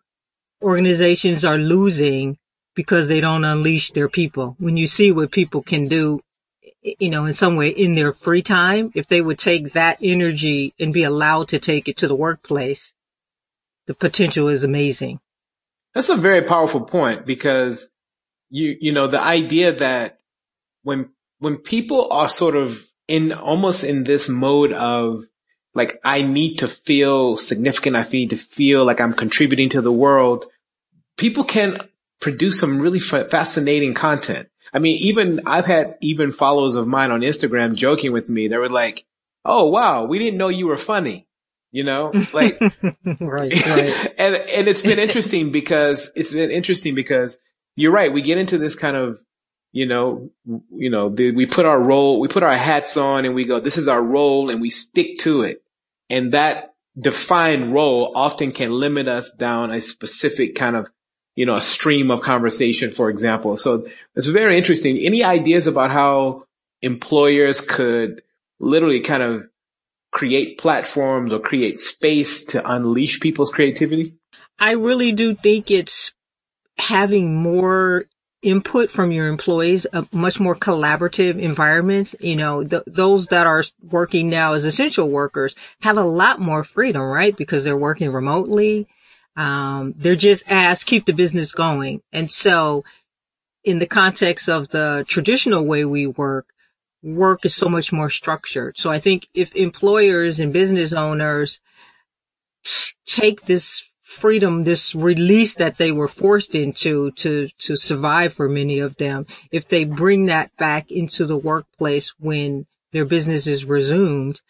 organizations 0.62 1.44
are 1.44 1.58
losing 1.58 2.38
because 2.74 3.08
they 3.08 3.20
don't 3.20 3.44
unleash 3.44 3.92
their 3.92 4.08
people. 4.08 4.56
When 4.58 4.76
you 4.76 4.86
see 4.86 5.12
what 5.12 5.30
people 5.30 5.62
can 5.62 5.88
do, 5.88 6.20
you 6.82 7.08
know, 7.08 7.24
in 7.24 7.34
some 7.34 7.56
way 7.56 7.68
in 7.68 7.94
their 7.94 8.12
free 8.12 8.42
time, 8.42 8.90
if 8.94 9.06
they 9.06 9.22
would 9.22 9.38
take 9.38 9.72
that 9.72 9.98
energy 10.02 10.74
and 10.78 10.92
be 10.92 11.04
allowed 11.04 11.48
to 11.48 11.58
take 11.58 11.88
it 11.88 11.96
to 11.98 12.08
the 12.08 12.14
workplace, 12.14 12.92
the 13.86 13.94
potential 13.94 14.48
is 14.48 14.64
amazing. 14.64 15.20
That's 15.94 16.08
a 16.08 16.16
very 16.16 16.42
powerful 16.42 16.80
point 16.80 17.24
because 17.24 17.88
you, 18.54 18.76
you 18.80 18.92
know, 18.92 19.08
the 19.08 19.20
idea 19.20 19.72
that 19.72 20.20
when, 20.84 21.08
when 21.40 21.56
people 21.56 22.12
are 22.12 22.28
sort 22.28 22.54
of 22.54 22.88
in 23.08 23.32
almost 23.32 23.82
in 23.82 24.04
this 24.04 24.28
mode 24.28 24.72
of 24.72 25.24
like, 25.74 25.98
I 26.04 26.22
need 26.22 26.60
to 26.60 26.68
feel 26.68 27.36
significant. 27.36 27.96
I 27.96 28.02
need 28.04 28.30
to 28.30 28.36
feel 28.36 28.84
like 28.84 29.00
I'm 29.00 29.12
contributing 29.12 29.70
to 29.70 29.80
the 29.80 29.90
world. 29.90 30.46
People 31.16 31.42
can 31.42 31.78
produce 32.20 32.60
some 32.60 32.78
really 32.80 33.00
f- 33.00 33.28
fascinating 33.28 33.92
content. 33.92 34.48
I 34.72 34.78
mean, 34.78 34.98
even 34.98 35.40
I've 35.46 35.66
had 35.66 35.96
even 36.00 36.30
followers 36.30 36.76
of 36.76 36.86
mine 36.86 37.10
on 37.10 37.22
Instagram 37.22 37.74
joking 37.74 38.12
with 38.12 38.28
me. 38.28 38.46
They 38.46 38.56
were 38.56 38.70
like, 38.70 39.04
"Oh 39.44 39.66
wow, 39.66 40.04
we 40.04 40.18
didn't 40.18 40.38
know 40.38 40.48
you 40.48 40.66
were 40.66 40.76
funny." 40.76 41.26
You 41.70 41.84
know, 41.84 42.12
like, 42.32 42.60
right, 43.20 43.66
right. 43.66 44.14
and 44.18 44.34
and 44.36 44.68
it's 44.68 44.82
been 44.82 44.98
interesting 44.98 45.50
because 45.50 46.12
it's 46.14 46.32
been 46.32 46.50
interesting 46.50 46.94
because 46.94 47.38
you're 47.76 47.92
right. 47.92 48.12
We 48.12 48.22
get 48.22 48.38
into 48.38 48.58
this 48.58 48.74
kind 48.74 48.96
of, 48.96 49.18
you 49.72 49.86
know, 49.86 50.30
you 50.72 50.90
know, 50.90 51.08
the, 51.08 51.32
we 51.32 51.46
put 51.46 51.66
our 51.66 51.80
role, 51.80 52.20
we 52.20 52.28
put 52.28 52.42
our 52.42 52.56
hats 52.56 52.96
on, 52.96 53.24
and 53.24 53.34
we 53.34 53.44
go, 53.44 53.60
"This 53.60 53.76
is 53.76 53.88
our 53.88 54.02
role," 54.02 54.50
and 54.50 54.60
we 54.60 54.70
stick 54.70 55.18
to 55.20 55.42
it. 55.42 55.62
And 56.08 56.32
that 56.32 56.74
defined 56.98 57.72
role 57.72 58.12
often 58.14 58.52
can 58.52 58.70
limit 58.70 59.08
us 59.08 59.32
down 59.32 59.72
a 59.72 59.80
specific 59.80 60.54
kind 60.54 60.76
of 60.76 60.88
you 61.36 61.46
know, 61.46 61.56
a 61.56 61.60
stream 61.60 62.10
of 62.10 62.20
conversation, 62.20 62.92
for 62.92 63.10
example. 63.10 63.56
So 63.56 63.86
it's 64.14 64.26
very 64.26 64.56
interesting. 64.56 64.96
Any 64.98 65.24
ideas 65.24 65.66
about 65.66 65.90
how 65.90 66.44
employers 66.82 67.60
could 67.60 68.22
literally 68.60 69.00
kind 69.00 69.22
of 69.22 69.48
create 70.12 70.58
platforms 70.58 71.32
or 71.32 71.40
create 71.40 71.80
space 71.80 72.44
to 72.44 72.70
unleash 72.70 73.18
people's 73.18 73.50
creativity? 73.50 74.14
I 74.58 74.72
really 74.72 75.10
do 75.10 75.34
think 75.34 75.70
it's 75.70 76.12
having 76.78 77.34
more 77.36 78.06
input 78.44 78.90
from 78.90 79.10
your 79.10 79.26
employees, 79.26 79.86
a 79.92 80.06
much 80.12 80.38
more 80.38 80.54
collaborative 80.54 81.38
environments. 81.40 82.14
You 82.20 82.36
know, 82.36 82.62
th- 82.62 82.82
those 82.86 83.28
that 83.28 83.46
are 83.46 83.64
working 83.82 84.28
now 84.28 84.52
as 84.52 84.64
essential 84.64 85.08
workers 85.08 85.54
have 85.80 85.96
a 85.96 86.04
lot 86.04 86.40
more 86.40 86.62
freedom, 86.62 87.02
right? 87.02 87.36
Because 87.36 87.64
they're 87.64 87.76
working 87.76 88.12
remotely. 88.12 88.86
Um, 89.36 89.94
they're 89.96 90.14
just 90.14 90.44
asked 90.46 90.86
keep 90.86 91.06
the 91.06 91.12
business 91.12 91.52
going. 91.52 92.02
And 92.12 92.30
so 92.30 92.84
in 93.64 93.78
the 93.78 93.86
context 93.86 94.48
of 94.48 94.68
the 94.68 95.04
traditional 95.08 95.64
way 95.64 95.84
we 95.84 96.06
work, 96.06 96.46
work 97.02 97.44
is 97.44 97.54
so 97.54 97.68
much 97.68 97.92
more 97.92 98.10
structured. 98.10 98.78
So 98.78 98.90
I 98.90 98.98
think 98.98 99.28
if 99.34 99.54
employers 99.56 100.38
and 100.38 100.52
business 100.52 100.92
owners 100.92 101.60
t- 102.62 102.94
take 103.06 103.42
this 103.42 103.90
freedom, 104.14 104.64
this 104.64 104.94
release 104.94 105.54
that 105.56 105.78
they 105.78 105.92
were 105.92 106.08
forced 106.08 106.54
into 106.54 107.10
to, 107.12 107.48
to 107.58 107.76
survive 107.76 108.32
for 108.32 108.48
many 108.48 108.78
of 108.78 108.96
them, 108.96 109.26
if 109.50 109.68
they 109.68 109.84
bring 109.84 110.26
that 110.26 110.56
back 110.56 110.90
into 110.90 111.26
the 111.26 111.36
workplace 111.36 112.14
when 112.18 112.66
their 112.92 113.04
business 113.04 113.46
is 113.46 113.64
resumed, 113.64 114.40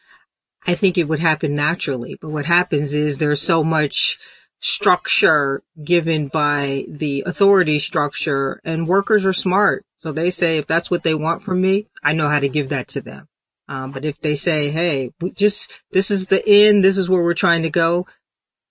I 0.66 0.74
think 0.74 0.96
it 0.96 1.08
would 1.08 1.20
happen 1.20 1.54
naturally. 1.54 2.16
But 2.20 2.30
what 2.30 2.46
happens 2.46 2.92
is 2.92 3.18
there's 3.18 3.42
so 3.42 3.64
much 3.64 4.18
structure 4.60 5.62
given 5.82 6.28
by 6.28 6.86
the 6.88 7.22
authority 7.26 7.78
structure 7.78 8.60
and 8.64 8.88
workers 8.88 9.26
are 9.26 9.32
smart. 9.34 9.84
So 9.98 10.12
they 10.12 10.30
say, 10.30 10.58
if 10.58 10.66
that's 10.66 10.90
what 10.90 11.02
they 11.02 11.14
want 11.14 11.42
from 11.42 11.60
me, 11.60 11.86
I 12.02 12.12
know 12.12 12.28
how 12.28 12.38
to 12.38 12.48
give 12.48 12.70
that 12.70 12.88
to 12.88 13.00
them. 13.00 13.28
Um, 13.68 13.92
but 13.92 14.04
if 14.04 14.20
they 14.20 14.36
say, 14.36 14.70
Hey, 14.70 15.12
we 15.20 15.30
just, 15.30 15.70
this 15.90 16.10
is 16.10 16.26
the 16.26 16.46
end. 16.46 16.84
This 16.84 16.98
is 16.98 17.08
where 17.08 17.22
we're 17.22 17.34
trying 17.34 17.62
to 17.62 17.70
go. 17.70 18.06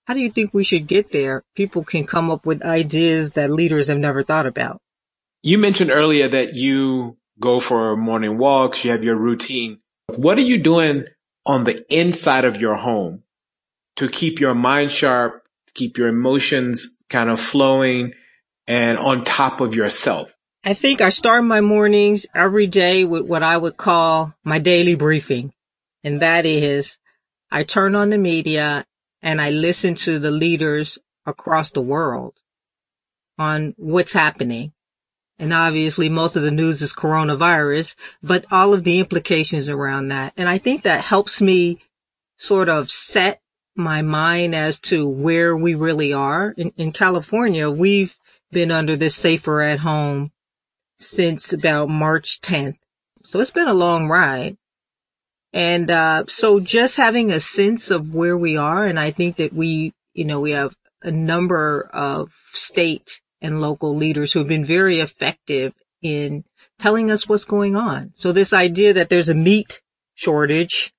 How 0.06 0.12
do 0.12 0.20
you 0.20 0.30
think 0.30 0.52
we 0.52 0.64
should 0.64 0.86
get 0.86 1.12
there? 1.12 1.42
People 1.54 1.82
can 1.82 2.04
come 2.04 2.30
up 2.30 2.44
with 2.44 2.62
ideas 2.62 3.32
that 3.32 3.50
leaders 3.50 3.88
have 3.88 3.98
never 3.98 4.22
thought 4.22 4.46
about. 4.46 4.80
You 5.42 5.56
mentioned 5.58 5.90
earlier 5.90 6.28
that 6.28 6.54
you 6.54 7.16
go 7.40 7.58
for 7.58 7.96
morning 7.96 8.36
walks. 8.36 8.84
You 8.84 8.90
have 8.90 9.02
your 9.02 9.16
routine. 9.16 9.78
What 10.16 10.36
are 10.36 10.42
you 10.42 10.58
doing 10.58 11.04
on 11.46 11.64
the 11.64 11.84
inside 11.92 12.44
of 12.44 12.60
your 12.60 12.76
home 12.76 13.22
to 13.96 14.08
keep 14.08 14.40
your 14.40 14.54
mind 14.54 14.92
sharp, 14.92 15.42
keep 15.72 15.96
your 15.96 16.08
emotions 16.08 16.96
kind 17.08 17.30
of 17.30 17.40
flowing 17.40 18.12
and 18.66 18.98
on 18.98 19.24
top 19.24 19.60
of 19.60 19.74
yourself? 19.74 20.34
I 20.64 20.74
think 20.74 21.00
I 21.00 21.10
start 21.10 21.44
my 21.44 21.60
mornings 21.60 22.26
every 22.34 22.66
day 22.66 23.04
with 23.04 23.26
what 23.26 23.42
I 23.42 23.56
would 23.56 23.76
call 23.76 24.34
my 24.44 24.58
daily 24.58 24.94
briefing. 24.94 25.52
And 26.02 26.20
that 26.20 26.44
is 26.44 26.98
I 27.50 27.64
turn 27.64 27.94
on 27.94 28.10
the 28.10 28.18
media 28.18 28.84
and 29.24 29.40
I 29.40 29.48
listen 29.48 29.94
to 29.96 30.18
the 30.18 30.30
leaders 30.30 30.98
across 31.24 31.70
the 31.70 31.80
world 31.80 32.34
on 33.38 33.74
what's 33.78 34.12
happening. 34.12 34.74
And 35.38 35.52
obviously 35.52 36.10
most 36.10 36.36
of 36.36 36.42
the 36.42 36.50
news 36.50 36.82
is 36.82 36.92
coronavirus, 36.92 37.96
but 38.22 38.44
all 38.52 38.74
of 38.74 38.84
the 38.84 39.00
implications 39.00 39.66
around 39.66 40.08
that. 40.08 40.34
And 40.36 40.46
I 40.46 40.58
think 40.58 40.82
that 40.82 41.00
helps 41.00 41.40
me 41.40 41.82
sort 42.36 42.68
of 42.68 42.90
set 42.90 43.40
my 43.74 44.02
mind 44.02 44.54
as 44.54 44.78
to 44.80 45.08
where 45.08 45.56
we 45.56 45.74
really 45.74 46.12
are. 46.12 46.50
In, 46.58 46.72
in 46.76 46.92
California, 46.92 47.70
we've 47.70 48.18
been 48.52 48.70
under 48.70 48.94
this 48.94 49.16
safer 49.16 49.62
at 49.62 49.80
home 49.80 50.32
since 50.98 51.50
about 51.50 51.88
March 51.88 52.42
10th. 52.42 52.76
So 53.24 53.40
it's 53.40 53.50
been 53.50 53.68
a 53.68 53.74
long 53.74 54.06
ride. 54.06 54.58
And, 55.54 55.90
uh, 55.90 56.24
so 56.28 56.60
just 56.60 56.96
having 56.96 57.30
a 57.30 57.40
sense 57.40 57.90
of 57.90 58.12
where 58.12 58.36
we 58.36 58.56
are, 58.56 58.84
and 58.84 59.00
I 59.00 59.10
think 59.10 59.36
that 59.36 59.54
we, 59.54 59.94
you 60.12 60.24
know, 60.24 60.40
we 60.40 60.50
have 60.50 60.74
a 61.02 61.10
number 61.10 61.88
of 61.92 62.32
state 62.52 63.22
and 63.40 63.60
local 63.60 63.96
leaders 63.96 64.32
who 64.32 64.40
have 64.40 64.48
been 64.48 64.64
very 64.64 65.00
effective 65.00 65.72
in 66.02 66.44
telling 66.78 67.10
us 67.10 67.28
what's 67.28 67.44
going 67.44 67.76
on. 67.76 68.12
So 68.16 68.32
this 68.32 68.52
idea 68.52 68.92
that 68.92 69.08
there's 69.08 69.28
a 69.30 69.34
meat 69.34 69.80
shortage 70.14 70.92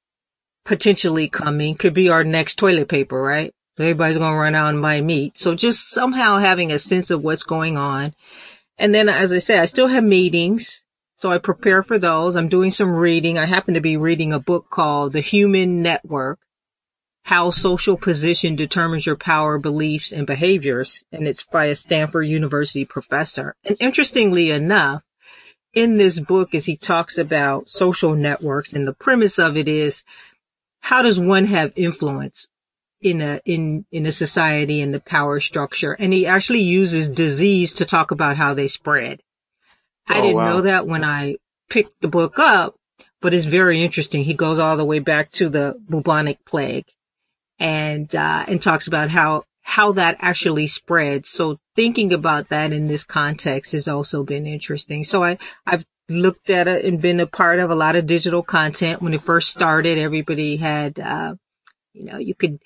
potentially 0.63 1.27
coming 1.27 1.75
could 1.75 1.93
be 1.93 2.09
our 2.09 2.23
next 2.23 2.55
toilet 2.55 2.87
paper, 2.87 3.21
right? 3.21 3.53
Everybody's 3.77 4.17
going 4.17 4.33
to 4.33 4.39
run 4.39 4.55
out 4.55 4.73
and 4.73 4.81
buy 4.81 5.01
meat. 5.01 5.37
So 5.37 5.53
just 5.53 5.89
somehow 5.89 6.37
having 6.37 6.71
a 6.71 6.79
sense 6.79 7.11
of 7.11 7.21
what's 7.21 7.43
going 7.43 7.77
on 7.77 8.15
and 8.77 8.93
then, 8.93 9.07
as 9.09 9.31
I 9.31 9.39
say, 9.39 9.59
I 9.59 9.65
still 9.65 9.87
have 9.87 10.03
meetings. 10.03 10.83
So 11.25 11.31
I 11.31 11.39
prepare 11.39 11.81
for 11.81 11.97
those. 11.97 12.35
I'm 12.35 12.49
doing 12.49 12.69
some 12.69 12.91
reading. 12.91 13.39
I 13.39 13.45
happen 13.45 13.73
to 13.73 13.81
be 13.81 13.97
reading 13.97 14.31
a 14.31 14.39
book 14.39 14.69
called 14.69 15.11
The 15.11 15.21
Human 15.21 15.81
Network, 15.81 16.37
How 17.23 17.49
Social 17.49 17.97
Position 17.97 18.55
Determines 18.55 19.07
Your 19.07 19.15
Power, 19.15 19.57
Beliefs, 19.57 20.11
and 20.11 20.27
Behaviors. 20.27 21.03
And 21.11 21.27
it's 21.27 21.43
by 21.43 21.65
a 21.65 21.75
Stanford 21.75 22.27
University 22.27 22.85
professor. 22.85 23.55
And 23.63 23.75
interestingly 23.79 24.51
enough, 24.51 25.03
in 25.73 25.97
this 25.97 26.19
book, 26.19 26.53
as 26.53 26.65
he 26.65 26.77
talks 26.77 27.17
about 27.17 27.69
social 27.69 28.13
networks 28.13 28.73
and 28.73 28.87
the 28.87 28.93
premise 28.93 29.39
of 29.39 29.57
it 29.57 29.67
is, 29.67 30.03
how 30.81 31.01
does 31.01 31.19
one 31.19 31.45
have 31.45 31.73
influence 31.75 32.47
in 33.01 33.19
a, 33.21 33.41
in, 33.45 33.87
in 33.91 34.05
a 34.05 34.11
society 34.11 34.79
and 34.79 34.93
the 34.93 34.99
power 34.99 35.39
structure. 35.39 35.93
And 35.93 36.13
he 36.13 36.27
actually 36.27 36.61
uses 36.61 37.09
disease 37.09 37.73
to 37.73 37.85
talk 37.85 38.11
about 38.11 38.37
how 38.37 38.53
they 38.53 38.67
spread. 38.67 39.21
I 40.07 40.19
oh, 40.19 40.21
didn't 40.21 40.35
wow. 40.35 40.49
know 40.49 40.61
that 40.61 40.87
when 40.87 41.03
I 41.03 41.37
picked 41.69 42.01
the 42.01 42.07
book 42.07 42.37
up, 42.39 42.75
but 43.21 43.33
it's 43.33 43.45
very 43.45 43.81
interesting. 43.81 44.23
He 44.23 44.33
goes 44.33 44.59
all 44.59 44.77
the 44.77 44.85
way 44.85 44.99
back 44.99 45.31
to 45.33 45.49
the 45.49 45.75
bubonic 45.89 46.45
plague 46.45 46.85
and, 47.59 48.13
uh, 48.15 48.45
and 48.47 48.61
talks 48.61 48.87
about 48.87 49.09
how, 49.09 49.43
how 49.61 49.91
that 49.93 50.17
actually 50.19 50.67
spread. 50.67 51.25
So 51.25 51.59
thinking 51.75 52.13
about 52.13 52.49
that 52.49 52.71
in 52.71 52.87
this 52.87 53.03
context 53.03 53.71
has 53.71 53.87
also 53.87 54.23
been 54.23 54.45
interesting. 54.45 55.03
So 55.03 55.23
I, 55.23 55.39
I've 55.65 55.85
looked 56.07 56.51
at 56.51 56.67
it 56.67 56.85
and 56.85 57.01
been 57.01 57.19
a 57.19 57.25
part 57.25 57.59
of 57.59 57.71
a 57.71 57.75
lot 57.75 57.95
of 57.95 58.05
digital 58.05 58.43
content. 58.43 59.01
When 59.01 59.15
it 59.15 59.21
first 59.21 59.49
started, 59.49 59.97
everybody 59.97 60.57
had, 60.57 60.99
uh, 60.99 61.35
you 61.93 62.05
know, 62.05 62.17
you 62.19 62.35
could 62.35 62.59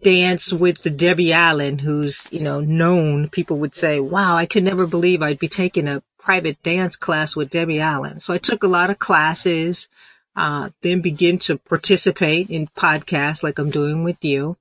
dance 0.00 0.52
with 0.52 0.82
the 0.82 0.90
Debbie 0.90 1.32
Allen, 1.32 1.80
who's, 1.80 2.20
you 2.30 2.40
know, 2.40 2.60
known. 2.60 3.28
People 3.30 3.58
would 3.58 3.74
say, 3.74 3.98
wow, 3.98 4.36
I 4.36 4.46
could 4.46 4.62
never 4.62 4.86
believe 4.86 5.22
I'd 5.22 5.40
be 5.40 5.48
taking 5.48 5.88
a 5.88 6.02
private 6.28 6.62
dance 6.62 6.94
class 6.94 7.34
with 7.34 7.48
Debbie 7.48 7.80
Allen. 7.80 8.20
So 8.20 8.34
I 8.34 8.38
took 8.38 8.62
a 8.62 8.68
lot 8.68 8.90
of 8.90 8.98
classes, 8.98 9.88
uh, 10.36 10.68
then 10.82 11.00
begin 11.00 11.38
to 11.38 11.56
participate 11.56 12.50
in 12.50 12.66
podcasts 12.66 13.42
like 13.42 13.58
I'm 13.58 13.70
doing 13.70 14.04
with 14.04 14.22
you. 14.22 14.58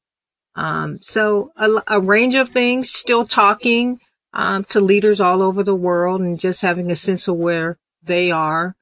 Um, 0.55 0.99
so 1.01 1.51
a, 1.57 1.67
a, 1.89 1.99
range 1.99 2.35
of 2.35 2.51
things, 2.51 2.89
still 2.89 3.25
talking, 3.25 3.99
um, 4.31 4.63
to 4.69 4.79
leaders 4.79 5.19
all 5.19 5.41
over 5.41 5.61
the 5.61 5.75
world 5.75 6.21
and 6.21 6.39
just 6.39 6.61
having 6.61 6.89
a 6.89 6.95
sense 6.95 7.27
of 7.27 7.35
where 7.35 7.77
they 8.01 8.31
are. 8.31 8.77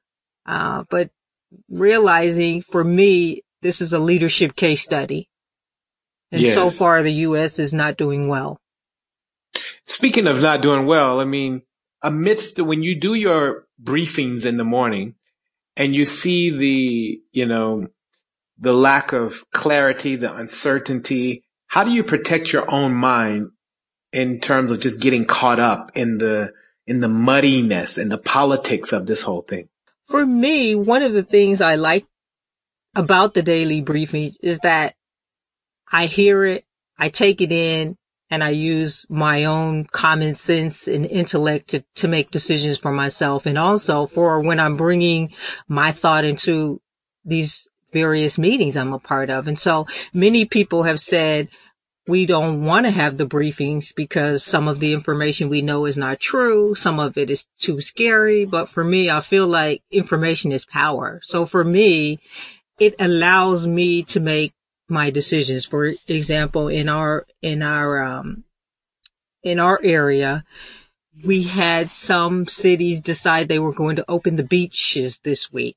Uh, 0.46 0.84
but 0.88 1.10
realizing 1.68 2.62
for 2.62 2.84
me, 2.84 3.42
this 3.62 3.80
is 3.80 3.92
a 3.92 3.98
leadership 3.98 4.54
case 4.54 4.84
study. 4.84 5.28
And 6.30 6.40
yes. 6.40 6.54
so 6.54 6.70
far 6.70 7.02
the 7.02 7.12
U.S. 7.14 7.58
is 7.58 7.72
not 7.72 7.96
doing 7.96 8.28
well. 8.28 8.60
Speaking 9.86 10.28
of 10.28 10.40
not 10.40 10.60
doing 10.60 10.86
well, 10.86 11.18
I 11.18 11.24
mean, 11.24 11.62
amidst 12.02 12.60
when 12.60 12.82
you 12.82 12.98
do 12.98 13.14
your 13.14 13.66
briefings 13.82 14.46
in 14.46 14.56
the 14.56 14.64
morning 14.64 15.14
and 15.76 15.94
you 15.94 16.04
see 16.04 16.50
the, 16.50 17.20
you 17.32 17.46
know, 17.46 17.88
the 18.58 18.72
lack 18.72 19.12
of 19.12 19.44
clarity, 19.50 20.16
the 20.16 20.34
uncertainty, 20.34 21.44
how 21.66 21.84
do 21.84 21.90
you 21.90 22.02
protect 22.02 22.52
your 22.52 22.70
own 22.70 22.94
mind 22.94 23.50
in 24.12 24.40
terms 24.40 24.72
of 24.72 24.80
just 24.80 25.00
getting 25.00 25.26
caught 25.26 25.60
up 25.60 25.92
in 25.94 26.18
the, 26.18 26.52
in 26.86 27.00
the 27.00 27.08
muddiness 27.08 27.98
and 27.98 28.10
the 28.10 28.18
politics 28.18 28.92
of 28.92 29.06
this 29.06 29.22
whole 29.22 29.42
thing? 29.42 29.68
For 30.06 30.24
me, 30.24 30.74
one 30.74 31.02
of 31.02 31.12
the 31.12 31.24
things 31.24 31.60
I 31.60 31.74
like 31.74 32.06
about 32.94 33.34
the 33.34 33.42
daily 33.42 33.82
briefings 33.82 34.36
is 34.40 34.60
that 34.60 34.94
I 35.90 36.06
hear 36.06 36.44
it, 36.44 36.64
I 36.98 37.08
take 37.08 37.40
it 37.40 37.52
in, 37.52 37.96
and 38.30 38.42
I 38.42 38.50
use 38.50 39.06
my 39.08 39.44
own 39.44 39.84
common 39.86 40.34
sense 40.34 40.88
and 40.88 41.06
intellect 41.06 41.70
to, 41.70 41.84
to 41.96 42.08
make 42.08 42.30
decisions 42.30 42.78
for 42.78 42.92
myself. 42.92 43.46
And 43.46 43.56
also 43.56 44.06
for 44.06 44.40
when 44.40 44.58
I'm 44.58 44.76
bringing 44.76 45.32
my 45.68 45.92
thought 45.92 46.24
into 46.24 46.80
these 47.24 47.66
various 47.92 48.36
meetings 48.36 48.76
I'm 48.76 48.92
a 48.92 48.98
part 48.98 49.30
of. 49.30 49.46
And 49.46 49.58
so 49.58 49.86
many 50.12 50.44
people 50.44 50.82
have 50.82 51.00
said, 51.00 51.48
we 52.08 52.24
don't 52.24 52.64
want 52.64 52.86
to 52.86 52.92
have 52.92 53.16
the 53.16 53.26
briefings 53.26 53.92
because 53.94 54.44
some 54.44 54.68
of 54.68 54.78
the 54.78 54.92
information 54.92 55.48
we 55.48 55.60
know 55.60 55.86
is 55.86 55.96
not 55.96 56.20
true. 56.20 56.74
Some 56.76 57.00
of 57.00 57.16
it 57.16 57.30
is 57.30 57.46
too 57.58 57.80
scary. 57.80 58.44
But 58.44 58.68
for 58.68 58.84
me, 58.84 59.10
I 59.10 59.20
feel 59.20 59.46
like 59.46 59.82
information 59.90 60.52
is 60.52 60.64
power. 60.64 61.20
So 61.24 61.46
for 61.46 61.64
me, 61.64 62.20
it 62.78 62.94
allows 63.00 63.66
me 63.66 64.04
to 64.04 64.20
make 64.20 64.52
my 64.88 65.10
decisions. 65.10 65.64
For 65.64 65.92
example, 66.08 66.68
in 66.68 66.88
our, 66.88 67.26
in 67.42 67.62
our, 67.62 68.02
um, 68.02 68.44
in 69.42 69.58
our 69.58 69.80
area, 69.82 70.44
we 71.24 71.44
had 71.44 71.90
some 71.90 72.46
cities 72.46 73.00
decide 73.00 73.48
they 73.48 73.58
were 73.58 73.72
going 73.72 73.96
to 73.96 74.04
open 74.08 74.36
the 74.36 74.42
beaches 74.42 75.18
this 75.18 75.52
week. 75.52 75.76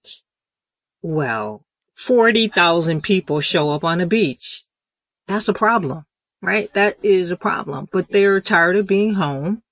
Well, 1.02 1.64
40,000 1.96 3.04
people 3.04 3.42
show 3.42 3.72
up 3.72 3.84
on 3.84 4.00
the 4.00 4.08
beach. 4.08 4.64
That's 5.28 5.48
a 5.48 5.54
problem, 5.54 6.06
right? 6.42 6.74
That 6.74 6.98
is 7.04 7.32
a 7.32 7.38
problem, 7.38 7.88
but 7.92 8.10
they're 8.10 8.42
tired 8.42 8.76
of 8.76 8.88
being 8.88 9.14
home. 9.14 9.64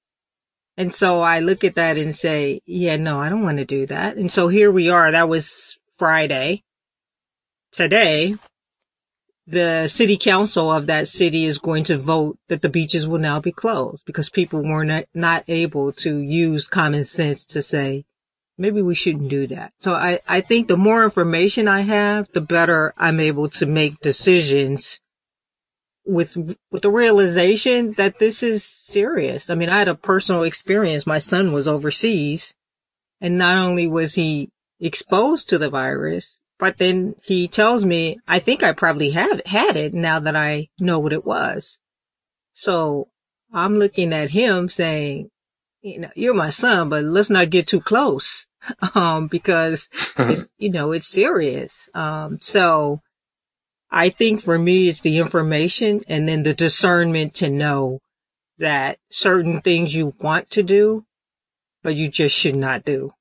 And 0.77 0.93
so 0.93 1.21
I 1.21 1.39
look 1.39 1.63
at 1.63 1.75
that 1.75 1.97
and 1.97 2.15
say, 2.15 2.61
yeah, 2.65 2.97
no, 2.97 3.19
I 3.19 3.29
don't 3.29 3.41
want 3.41 3.57
to 3.57 3.65
do 3.65 3.87
that. 3.87 4.15
And 4.15 4.31
so 4.31 4.47
here 4.47 4.71
we 4.71 4.89
are. 4.89 5.11
That 5.11 5.27
was 5.27 5.79
Friday. 5.97 6.63
Today, 7.71 8.35
the 9.47 9.87
city 9.87 10.17
council 10.17 10.69
of 10.69 10.87
that 10.87 11.07
city 11.07 11.45
is 11.45 11.57
going 11.57 11.85
to 11.85 11.97
vote 11.97 12.37
that 12.49 12.61
the 12.61 12.69
beaches 12.69 13.07
will 13.07 13.17
now 13.17 13.39
be 13.39 13.53
closed 13.53 14.03
because 14.05 14.29
people 14.29 14.61
were 14.61 14.83
not, 14.83 15.05
not 15.13 15.45
able 15.47 15.93
to 15.93 16.19
use 16.19 16.67
common 16.67 17.05
sense 17.05 17.45
to 17.45 17.61
say, 17.61 18.03
maybe 18.57 18.81
we 18.81 18.93
shouldn't 18.93 19.29
do 19.29 19.47
that. 19.47 19.71
So 19.79 19.93
I, 19.93 20.19
I 20.27 20.41
think 20.41 20.67
the 20.67 20.75
more 20.75 21.05
information 21.05 21.69
I 21.69 21.81
have, 21.81 22.27
the 22.33 22.41
better 22.41 22.93
I'm 22.97 23.21
able 23.21 23.47
to 23.51 23.65
make 23.65 24.01
decisions 24.01 24.99
with, 26.05 26.35
with 26.69 26.81
the 26.81 26.91
realization 26.91 27.93
that 27.93 28.19
this 28.19 28.43
is 28.43 28.65
serious. 28.65 29.49
I 29.49 29.55
mean, 29.55 29.69
I 29.69 29.79
had 29.79 29.87
a 29.87 29.95
personal 29.95 30.43
experience. 30.43 31.07
My 31.07 31.19
son 31.19 31.53
was 31.53 31.69
overseas 31.69 32.53
and 33.21 33.37
not 33.37 33.57
only 33.57 33.87
was 33.87 34.15
he 34.15 34.49
exposed 34.81 35.47
to 35.49 35.57
the 35.57 35.69
virus, 35.69 36.41
But 36.59 36.77
then 36.77 37.15
he 37.23 37.47
tells 37.47 37.85
me, 37.85 38.19
I 38.27 38.39
think 38.39 38.63
I 38.63 38.73
probably 38.73 39.11
have 39.11 39.41
had 39.45 39.77
it 39.77 39.93
now 39.93 40.19
that 40.19 40.35
I 40.35 40.69
know 40.79 40.99
what 40.99 41.13
it 41.13 41.25
was. 41.25 41.79
So 42.53 43.09
I'm 43.53 43.77
looking 43.77 44.11
at 44.13 44.31
him 44.31 44.67
saying, 44.69 45.29
you 45.81 45.99
know, 45.99 46.09
you're 46.15 46.33
my 46.33 46.49
son, 46.49 46.89
but 46.89 47.03
let's 47.03 47.29
not 47.29 47.51
get 47.51 47.67
too 47.67 47.81
close. 47.81 48.45
Um, 48.95 49.27
because 49.27 49.87
it's, 50.17 50.49
you 50.57 50.69
know, 50.69 50.91
it's 50.91 51.07
serious. 51.07 51.87
Um, 51.93 52.39
so 52.41 53.01
I 53.89 54.09
think 54.09 54.41
for 54.41 54.59
me, 54.59 54.89
it's 54.89 54.99
the 54.99 55.19
information 55.19 56.03
and 56.07 56.27
then 56.27 56.43
the 56.43 56.53
discernment 56.53 57.35
to 57.35 57.49
know 57.49 58.01
that 58.57 58.97
certain 59.09 59.61
things 59.61 59.95
you 59.95 60.13
want 60.19 60.49
to 60.51 60.63
do, 60.63 61.05
but 61.81 61.95
you 61.95 62.09
just 62.09 62.35
should 62.35 62.57
not 62.57 62.83
do. 62.83 63.11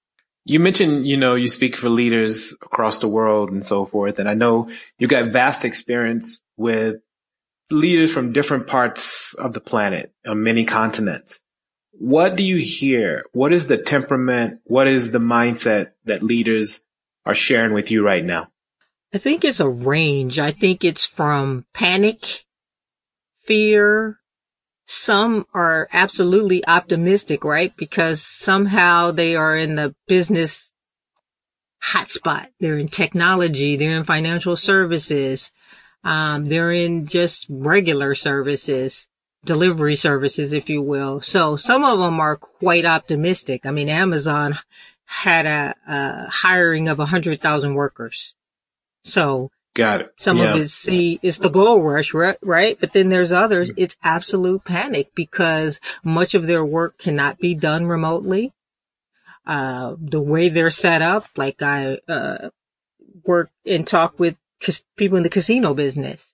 You 0.48 0.61
mentioned, 0.61 1.09
you 1.09 1.16
know, 1.16 1.35
you 1.35 1.48
speak 1.48 1.76
for 1.76 1.88
leaders 1.88 2.54
across 2.62 3.00
the 3.00 3.09
world 3.09 3.50
and 3.50 3.66
so 3.66 3.85
forth. 3.85 4.20
And 4.20 4.28
I 4.28 4.35
know 4.35 4.70
you 4.96 5.09
got 5.09 5.26
vast 5.26 5.64
experience 5.64 6.40
with 6.56 6.96
leaders 7.68 8.12
from 8.12 8.32
different 8.32 8.68
parts 8.68 9.35
of 9.35 9.54
the 9.54 9.61
planet 9.61 10.12
on 10.24 10.44
many 10.44 10.64
continents. 10.64 11.40
What 11.90 12.37
do 12.37 12.44
you 12.44 12.59
hear? 12.59 13.24
What 13.32 13.52
is 13.52 13.66
the 13.66 13.76
temperament? 13.76 14.61
What 14.66 14.87
is 14.87 15.11
the 15.11 15.18
mindset 15.18 15.90
that 16.04 16.22
leaders 16.22 16.85
are 17.24 17.35
sharing 17.35 17.74
with 17.74 17.90
you 17.90 18.04
right 18.04 18.24
now? 18.24 18.46
I 19.12 19.18
think 19.18 19.44
it's 19.44 19.59
a 19.59 19.68
range. 19.68 20.38
I 20.38 20.52
think 20.52 20.85
it's 20.85 21.06
from 21.06 21.66
panic, 21.74 22.44
fear. 23.40 24.20
Some 24.87 25.46
are 25.53 25.88
absolutely 25.92 26.66
optimistic, 26.66 27.44
right? 27.44 27.77
Because 27.77 28.22
somehow 28.22 29.11
they 29.11 29.35
are 29.35 29.57
in 29.57 29.75
the 29.75 29.94
business 30.07 30.72
hotspot. 31.92 32.49
They're 32.61 32.79
in 32.79 32.88
technology. 32.88 33.77
They're 33.77 33.96
in 33.96 34.05
financial 34.05 34.57
services. 34.57 35.53
Um, 36.05 36.44
they're 36.44 36.72
in 36.72 37.07
just 37.07 37.46
regular 37.49 38.14
services 38.14 39.07
delivery 39.46 39.96
services, 39.96 40.53
if 40.53 40.68
you 40.68 40.83
will. 40.83 41.20
So 41.20 41.57
some 41.57 41.85
of 41.85 41.99
them 41.99 42.20
are 42.20 42.37
quite 42.37 42.85
optimistic. 42.85 43.64
I 43.64 43.70
mean, 43.70 43.88
Amazon 43.88 44.59
had 45.07 45.46
a, 45.46 45.75
a 45.88 46.29
hiring 46.29 46.88
of 46.88 46.99
a 46.99 47.07
hundred 47.07 47.40
thousand 47.40 47.75
workers. 47.75 48.35
So 49.05 49.51
got 49.76 50.00
it. 50.00 50.12
Some 50.18 50.38
yeah. 50.38 50.54
of 50.54 50.60
it's 50.60 50.82
the, 50.82 51.20
it's 51.22 51.38
the 51.38 51.50
gold 51.50 51.84
rush, 51.84 52.12
right? 52.12 52.36
Right. 52.42 52.76
But 52.80 52.92
then 52.92 53.08
there's 53.08 53.32
others. 53.32 53.70
Mm-hmm. 53.70 53.82
It's 53.82 53.96
absolute 54.02 54.64
panic 54.64 55.14
because 55.14 55.80
much 56.02 56.34
of 56.34 56.46
their 56.46 56.64
work 56.64 56.98
cannot 56.98 57.38
be 57.38 57.54
done 57.54 57.86
remotely. 57.86 58.52
Uh, 59.46 59.94
the 60.00 60.20
way 60.20 60.48
they're 60.48 60.72
set 60.72 61.02
up, 61.02 61.26
like 61.36 61.62
I, 61.62 61.98
uh, 62.08 62.50
work 63.24 63.50
and 63.64 63.86
talk 63.86 64.18
with 64.18 64.36
people 64.96 65.16
in 65.16 65.22
the 65.22 65.28
casino 65.28 65.72
business 65.74 66.32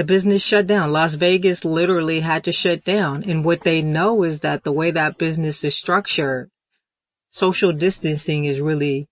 the 0.00 0.04
business 0.04 0.42
shut 0.42 0.66
down. 0.66 0.92
Las 0.92 1.12
Vegas 1.12 1.62
literally 1.62 2.20
had 2.20 2.42
to 2.44 2.52
shut 2.52 2.84
down. 2.84 3.22
And 3.22 3.44
what 3.44 3.64
they 3.64 3.82
know 3.82 4.22
is 4.22 4.40
that 4.40 4.64
the 4.64 4.72
way 4.72 4.90
that 4.90 5.18
business 5.18 5.62
is 5.62 5.74
structured, 5.74 6.50
social 7.30 7.70
distancing 7.70 8.46
is 8.46 8.62
really 8.62 9.09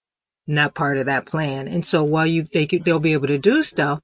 not 0.49 0.75
part 0.75 0.99
of 0.99 1.07
that 1.07 1.27
plan. 1.27 1.69
And 1.69 1.85
so 1.85 2.03
while 2.03 2.27
you, 2.27 2.49
they, 2.53 2.67
they'll 2.67 3.01
be 3.01 3.13
able 3.13 3.29
to 3.29 3.39
do 3.39 3.63
stuff, 3.63 4.01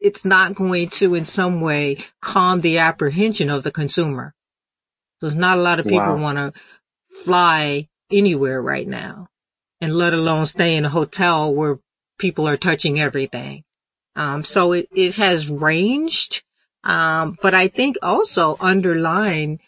it's 0.00 0.24
not 0.24 0.54
going 0.54 0.88
to 0.90 1.14
in 1.14 1.24
some 1.24 1.60
way 1.60 1.98
calm 2.20 2.60
the 2.60 2.78
apprehension 2.78 3.50
of 3.50 3.62
the 3.62 3.70
consumer. 3.70 4.34
There's 5.20 5.34
not 5.34 5.58
a 5.58 5.62
lot 5.62 5.78
of 5.78 5.86
people 5.86 6.00
wow. 6.00 6.16
want 6.16 6.38
to 6.38 6.52
fly 7.24 7.88
anywhere 8.10 8.60
right 8.60 8.88
now 8.88 9.28
and 9.80 9.94
let 9.94 10.12
alone 10.12 10.46
stay 10.46 10.76
in 10.76 10.84
a 10.84 10.90
hotel 10.90 11.52
where 11.54 11.78
people 12.18 12.48
are 12.48 12.56
touching 12.56 12.98
everything. 12.98 13.64
Um, 14.16 14.42
so 14.44 14.72
it, 14.72 14.88
it 14.94 15.14
has 15.14 15.48
ranged. 15.48 16.42
Um, 16.82 17.36
but 17.42 17.54
I 17.54 17.68
think 17.68 17.96
also 18.02 18.56
underlying 18.60 19.60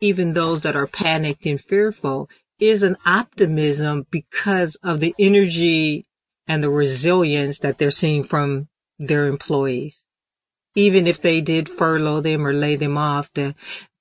even 0.00 0.32
those 0.32 0.62
that 0.62 0.76
are 0.76 0.86
panicked 0.86 1.46
and 1.46 1.60
fearful 1.60 2.28
is 2.58 2.82
an 2.82 2.96
optimism 3.04 4.06
because 4.10 4.76
of 4.76 5.00
the 5.00 5.14
energy 5.18 6.06
and 6.46 6.62
the 6.62 6.70
resilience 6.70 7.58
that 7.58 7.78
they're 7.78 7.90
seeing 7.90 8.22
from 8.22 8.68
their 8.98 9.26
employees. 9.26 10.04
Even 10.74 11.06
if 11.06 11.20
they 11.20 11.40
did 11.40 11.68
furlough 11.68 12.20
them 12.20 12.46
or 12.46 12.52
lay 12.52 12.76
them 12.76 12.98
off, 12.98 13.32
the, 13.34 13.54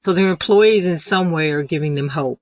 so 0.04 0.14
their 0.14 0.30
employees 0.30 0.86
in 0.86 1.00
some 1.00 1.32
way 1.32 1.52
are 1.52 1.64
giving 1.64 1.96
them 1.96 2.10
hope. 2.10 2.42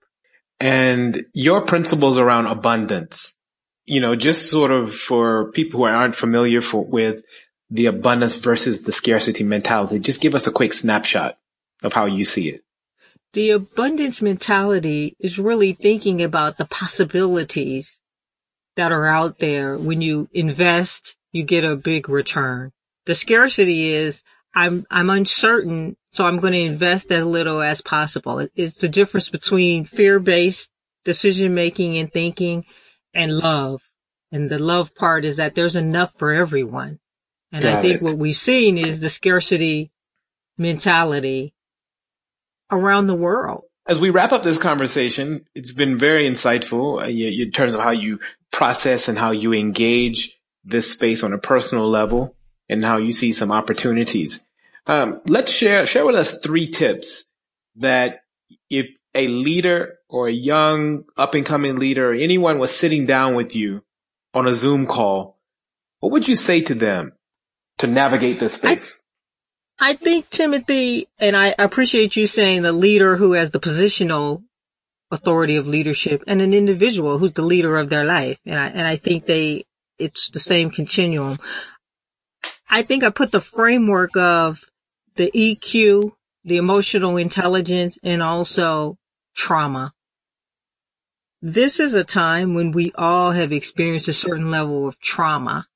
And 0.60 1.26
your 1.34 1.62
principles 1.62 2.18
around 2.18 2.48
abundance, 2.48 3.36
you 3.86 4.00
know, 4.00 4.16
just 4.16 4.50
sort 4.50 4.72
of 4.72 4.94
for 4.94 5.52
people 5.52 5.80
who 5.80 5.86
aren't 5.86 6.16
familiar 6.16 6.62
for, 6.62 6.84
with 6.84 7.24
the 7.70 7.88
abundance 7.88 8.36
versus 8.36 8.84
the 8.84 8.92
scarcity 8.92 9.44
mentality. 9.44 10.00
Just 10.00 10.22
give 10.22 10.36
us 10.36 10.48
a 10.48 10.52
quick 10.52 10.74
snapshot 10.74 11.38
of 11.82 11.94
how 11.94 12.06
you 12.06 12.24
see 12.24 12.50
it. 12.50 12.63
The 13.34 13.50
abundance 13.50 14.22
mentality 14.22 15.16
is 15.20 15.40
really 15.40 15.74
thinking 15.74 16.22
about 16.22 16.58
the 16.58 16.66
possibilities 16.66 18.00
that 18.76 18.92
are 18.92 19.08
out 19.08 19.40
there. 19.40 19.76
When 19.76 20.02
you 20.02 20.30
invest, 20.34 21.18
you 21.32 21.44
get 21.44 21.64
a 21.64 21.76
big 21.76 22.10
return. 22.10 22.72
The 23.06 23.16
scarcity 23.16 23.90
is 23.90 24.24
I'm, 24.54 24.86
I'm 24.92 25.10
uncertain, 25.10 25.98
so 26.12 26.26
I'm 26.26 26.38
going 26.38 26.54
to 26.54 26.60
invest 26.60 27.12
as 27.12 27.26
little 27.26 27.62
as 27.62 27.82
possible. 27.82 28.48
It's 28.56 28.78
the 28.78 28.88
difference 28.88 29.30
between 29.30 29.86
fear-based 29.86 30.70
decision 31.04 31.56
making 31.56 31.98
and 31.98 32.14
thinking 32.14 32.66
and 33.16 33.36
love. 33.40 33.82
And 34.32 34.50
the 34.50 34.60
love 34.60 34.94
part 34.94 35.26
is 35.26 35.38
that 35.38 35.56
there's 35.56 35.76
enough 35.76 36.14
for 36.14 36.34
everyone. 36.34 37.00
And 37.52 37.64
Got 37.64 37.78
I 37.78 37.82
think 37.82 37.96
it. 37.96 38.04
what 38.04 38.18
we've 38.18 38.38
seen 38.38 38.78
is 38.78 39.00
the 39.00 39.10
scarcity 39.10 39.92
mentality 40.56 41.53
around 42.74 43.08
the 43.08 43.16
world. 43.16 43.64
As 43.86 44.00
we 44.00 44.10
wrap 44.10 44.32
up 44.32 44.44
this 44.44 44.58
conversation, 44.58 45.46
it's 45.54 45.74
been 45.74 45.98
very 45.98 46.30
insightful 46.30 47.02
uh, 47.02 47.08
in 47.08 47.52
terms 47.52 47.76
of 47.76 47.82
how 47.82 47.92
you 47.92 48.20
process 48.52 49.08
and 49.10 49.18
how 49.18 49.32
you 49.32 49.54
engage 49.54 50.38
this 50.64 50.92
space 50.92 51.24
on 51.24 51.34
a 51.34 51.38
personal 51.38 51.90
level 51.90 52.36
and 52.70 52.86
how 52.86 52.98
you 52.98 53.12
see 53.12 53.34
some 53.34 53.52
opportunities. 53.52 54.46
Um, 54.88 55.22
let's 55.28 55.52
share, 55.52 55.86
share 55.86 56.06
with 56.06 56.16
us 56.16 56.40
three 56.40 56.72
tips 56.72 57.26
that 57.78 58.24
if 58.70 58.88
a 59.14 59.28
leader 59.28 60.00
or 60.10 60.28
a 60.28 60.34
young 60.34 61.04
up 61.18 61.36
and 61.36 61.46
coming 61.46 61.78
leader 61.78 62.12
or 62.12 62.14
anyone 62.14 62.60
was 62.60 62.76
sitting 62.76 63.06
down 63.06 63.36
with 63.36 63.56
you 63.56 63.84
on 64.34 64.48
a 64.48 64.54
Zoom 64.54 64.88
call, 64.88 65.40
what 66.00 66.12
would 66.12 66.28
you 66.28 66.36
say 66.36 66.62
to 66.62 66.76
them 66.76 67.14
to 67.78 67.88
navigate 67.88 68.40
this 68.40 68.54
space? 68.54 69.02
I, 69.80 69.94
think 69.94 70.30
Timothy, 70.30 71.08
and 71.20 71.36
I 71.36 71.54
appreciate 71.60 72.16
you 72.16 72.28
saying 72.28 72.62
the 72.62 72.72
leader 72.72 73.18
who 73.18 73.34
has 73.34 73.52
the 73.52 73.60
positional 73.60 74.44
authority 75.12 75.56
of 75.56 75.68
leadership 75.68 76.24
and 76.26 76.42
an 76.42 76.54
individual 76.54 77.18
who's 77.18 77.34
the 77.34 77.42
leader 77.42 77.78
of 77.78 77.90
their 77.90 78.06
life. 78.06 78.38
And 78.46 78.60
I, 78.60 78.68
and 78.68 78.88
I 78.88 78.96
think 78.96 79.26
they, 79.26 79.66
it's 79.98 80.30
the 80.30 80.40
same 80.40 80.70
continuum. 80.70 81.38
I 82.70 82.82
think 82.82 83.04
I 83.04 83.10
put 83.10 83.32
the 83.32 83.42
framework 83.42 84.16
of 84.18 84.62
the 85.16 85.32
EQ, 85.32 86.14
the 86.44 86.58
emotional 86.58 87.18
intelligence, 87.18 87.98
and 88.04 88.24
also 88.24 88.98
trauma. 89.36 89.94
This 91.42 91.80
is 91.80 91.94
a 91.94 92.04
time 92.04 92.54
when 92.54 92.72
we 92.72 92.92
all 92.96 93.32
have 93.32 93.52
experienced 93.52 94.08
a 94.08 94.14
certain 94.14 94.50
level 94.50 94.88
of 94.88 95.00
trauma 95.00 95.68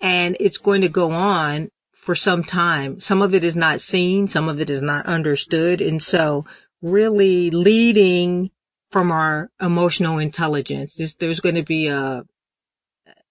and 0.00 0.36
it's 0.40 0.58
going 0.58 0.80
to 0.80 0.88
go 0.88 1.12
on 1.12 1.68
for 2.02 2.16
some 2.16 2.42
time. 2.42 3.00
Some 3.00 3.22
of 3.22 3.32
it 3.32 3.44
is 3.44 3.54
not 3.54 3.80
seen. 3.80 4.26
Some 4.26 4.48
of 4.48 4.60
it 4.60 4.68
is 4.68 4.82
not 4.82 5.06
understood. 5.06 5.80
And 5.80 6.02
so 6.02 6.44
really 6.82 7.48
leading 7.50 8.50
from 8.90 9.12
our 9.12 9.50
emotional 9.60 10.18
intelligence, 10.18 10.96
there's, 10.96 11.14
there's 11.14 11.38
going 11.38 11.54
to 11.54 11.62
be 11.62 11.86
a, 11.86 12.24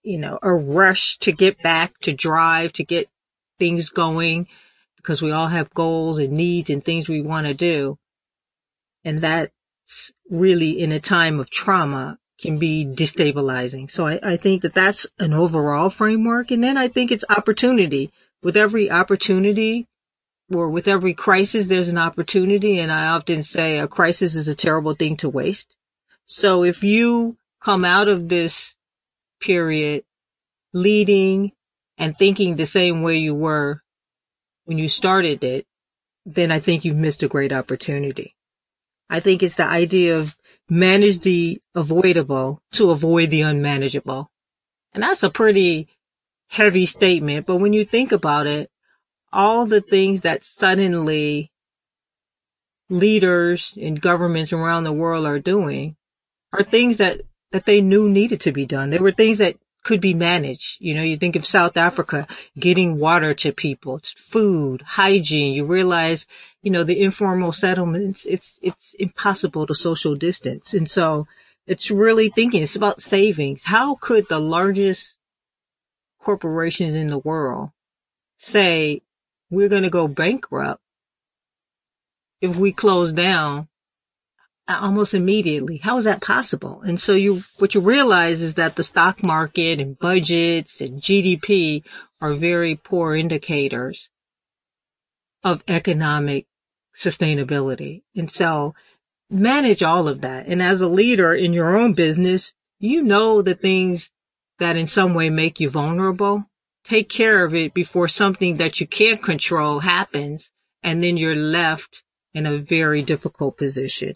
you 0.04 0.18
know, 0.18 0.40
a 0.42 0.54
rush 0.54 1.18
to 1.20 1.34
get 1.34 1.62
back, 1.62 2.00
to 2.00 2.14
drive, 2.14 2.72
to 2.74 2.86
get 2.86 3.10
things 3.60 3.90
going 3.90 4.48
because 4.96 5.22
we 5.22 5.32
all 5.32 5.50
have 5.50 5.74
goals 5.74 6.18
and 6.18 6.32
needs 6.32 6.70
and 6.70 6.86
things 6.86 7.10
we 7.10 7.22
want 7.22 7.48
to 7.48 7.54
do. 7.54 8.00
And 9.04 9.20
that's 9.20 10.14
really 10.30 10.80
in 10.80 10.94
a 10.94 11.00
time 11.02 11.42
of 11.42 11.50
trauma 11.50 12.20
can 12.40 12.58
be 12.58 12.86
destabilizing. 12.86 13.92
So 13.92 14.08
I, 14.08 14.20
I 14.24 14.38
think 14.38 14.62
that 14.62 14.74
that's 14.74 15.08
an 15.20 15.34
overall 15.34 15.90
framework. 15.90 16.52
And 16.52 16.64
then 16.64 16.78
I 16.78 16.88
think 16.88 17.12
it's 17.12 17.26
opportunity. 17.30 18.14
With 18.44 18.58
every 18.58 18.90
opportunity 18.90 19.88
or 20.52 20.70
with 20.70 20.88
every 20.88 21.14
crisis, 21.14 21.68
there's 21.68 21.88
an 21.88 21.98
opportunity. 21.98 22.80
And 22.80 22.92
I 22.92 23.08
often 23.08 23.44
say 23.44 23.80
a 23.80 23.88
crisis 23.88 24.36
is 24.36 24.48
a 24.48 24.56
terrible 24.56 24.94
thing 24.94 25.18
to 25.18 25.30
waste. 25.30 25.76
So 26.26 26.64
if 26.64 26.84
you 26.84 27.38
come 27.64 27.84
out 27.84 28.08
of 28.08 28.30
this 28.30 28.76
period 29.40 30.04
leading 30.74 31.52
and 31.98 32.18
thinking 32.18 32.56
the 32.56 32.66
same 32.66 33.02
way 33.02 33.18
you 33.18 33.36
were 33.36 33.82
when 34.66 34.78
you 34.78 34.90
started 34.90 35.44
it, 35.44 35.66
then 36.26 36.52
I 36.52 36.60
think 36.60 36.86
you've 36.86 36.96
missed 36.96 37.24
a 37.24 37.28
great 37.28 37.52
opportunity. 37.52 38.36
I 39.10 39.20
think 39.20 39.44
it's 39.44 39.56
the 39.56 39.66
idea 39.66 40.18
of 40.18 40.38
manage 40.70 41.20
the 41.20 41.62
avoidable 41.76 42.62
to 42.74 42.92
avoid 42.92 43.30
the 43.30 43.42
unmanageable. 43.42 44.32
And 44.94 45.04
that's 45.04 45.24
a 45.24 45.30
pretty 45.30 45.90
heavy 46.52 46.86
statement, 46.86 47.46
but 47.46 47.58
when 47.58 47.72
you 47.72 47.86
think 47.86 48.12
about 48.12 48.46
it, 48.46 48.70
all 49.32 49.66
the 49.66 49.80
things 49.80 50.22
that 50.22 50.44
suddenly 50.44 51.50
leaders 52.90 53.78
and 53.82 54.02
governments 54.02 54.52
around 54.52 54.84
the 54.84 54.92
world 54.92 55.26
are 55.26 55.40
doing 55.40 55.96
are 56.52 56.64
things 56.64 56.98
that, 56.98 57.22
that 57.52 57.66
they 57.66 57.80
knew 57.80 58.10
needed 58.10 58.42
to 58.42 58.52
be 58.52 58.66
done. 58.66 58.90
They 58.90 59.00
were 59.00 59.14
things 59.14 59.38
that 59.38 59.56
could 59.86 60.02
be 60.02 60.14
managed. 60.14 60.76
You 60.82 60.94
know, 60.94 61.04
you 61.04 61.16
think 61.16 61.38
of 61.38 61.48
South 61.48 61.78
Africa, 61.78 62.28
getting 62.60 63.00
water 63.00 63.34
to 63.36 63.54
people, 63.54 64.02
food, 64.18 64.82
hygiene. 64.82 65.54
You 65.54 65.64
realize, 65.64 66.28
you 66.62 66.70
know, 66.70 66.84
the 66.84 67.02
informal 67.02 67.54
settlements, 67.54 68.26
it's, 68.26 68.60
it's 68.62 68.94
impossible 68.96 69.66
to 69.68 69.74
social 69.74 70.16
distance. 70.16 70.74
And 70.74 70.92
so 70.92 71.28
it's 71.66 71.90
really 71.90 72.28
thinking, 72.28 72.62
it's 72.62 72.76
about 72.76 73.00
savings. 73.00 73.64
How 73.64 73.96
could 73.96 74.28
the 74.28 74.40
largest 74.40 75.18
corporations 76.24 76.96
in 76.96 77.08
the 77.08 77.18
world 77.18 77.70
say 78.38 79.02
we're 79.50 79.70
going 79.70 79.84
to 79.84 79.90
go 79.90 80.08
bankrupt 80.08 80.82
if 82.40 82.56
we 82.56 82.72
close 82.72 83.14
down 83.14 83.68
almost 84.68 85.14
immediately. 85.14 85.78
How 85.78 85.98
is 85.98 86.06
that 86.06 86.22
possible? 86.22 86.82
And 86.82 87.00
so 87.00 87.14
you, 87.14 87.42
what 87.60 87.76
you 87.76 87.82
realize 87.82 88.42
is 88.42 88.56
that 88.56 88.76
the 88.76 88.84
stock 88.84 89.24
market 89.24 89.80
and 89.80 90.00
budgets 90.00 90.82
and 90.82 91.02
GDP 91.02 91.84
are 92.22 92.34
very 92.34 92.76
poor 92.76 93.16
indicators 93.16 94.10
of 95.44 95.64
economic 95.68 96.48
sustainability. 96.96 98.04
And 98.16 98.32
so 98.32 98.74
manage 99.30 99.84
all 99.84 100.08
of 100.08 100.22
that. 100.22 100.48
And 100.48 100.62
as 100.62 100.82
a 100.82 100.88
leader 100.88 101.34
in 101.34 101.54
your 101.54 101.76
own 101.76 101.94
business, 101.94 102.54
you 102.80 103.02
know 103.02 103.42
the 103.42 103.56
things 103.56 104.12
that 104.62 104.78
in 104.78 104.88
some 104.88 105.14
way 105.14 105.30
make 105.30 105.60
you 105.60 105.70
vulnerable. 105.70 106.46
Take 106.86 107.10
care 107.10 107.44
of 107.44 107.54
it 107.54 107.74
before 107.74 108.08
something 108.08 108.58
that 108.58 108.80
you 108.80 108.88
can't 108.88 109.22
control 109.22 109.80
happens. 109.80 110.50
And 110.82 111.04
then 111.04 111.18
you're 111.18 111.36
left 111.36 112.04
in 112.34 112.46
a 112.46 112.58
very 112.58 113.02
difficult 113.02 113.58
position. 113.58 114.14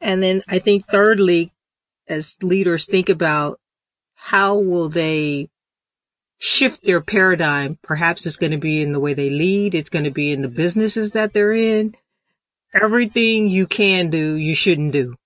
And 0.00 0.22
then 0.22 0.42
I 0.48 0.58
think 0.58 0.86
thirdly, 0.86 1.52
as 2.08 2.36
leaders 2.42 2.84
think 2.84 3.08
about 3.08 3.60
how 4.14 4.58
will 4.58 4.88
they 4.88 5.48
shift 6.38 6.84
their 6.84 7.00
paradigm, 7.00 7.78
perhaps 7.82 8.26
it's 8.26 8.36
going 8.36 8.50
to 8.52 8.58
be 8.58 8.82
in 8.82 8.92
the 8.92 9.00
way 9.00 9.14
they 9.14 9.30
lead. 9.30 9.74
It's 9.74 9.90
going 9.90 10.04
to 10.04 10.10
be 10.10 10.32
in 10.32 10.42
the 10.42 10.48
businesses 10.48 11.12
that 11.12 11.32
they're 11.32 11.52
in. 11.52 11.94
Everything 12.74 13.46
you 13.46 13.66
can 13.66 14.10
do, 14.10 14.34
you 14.34 14.54
shouldn't 14.54 14.92
do. 14.92 15.16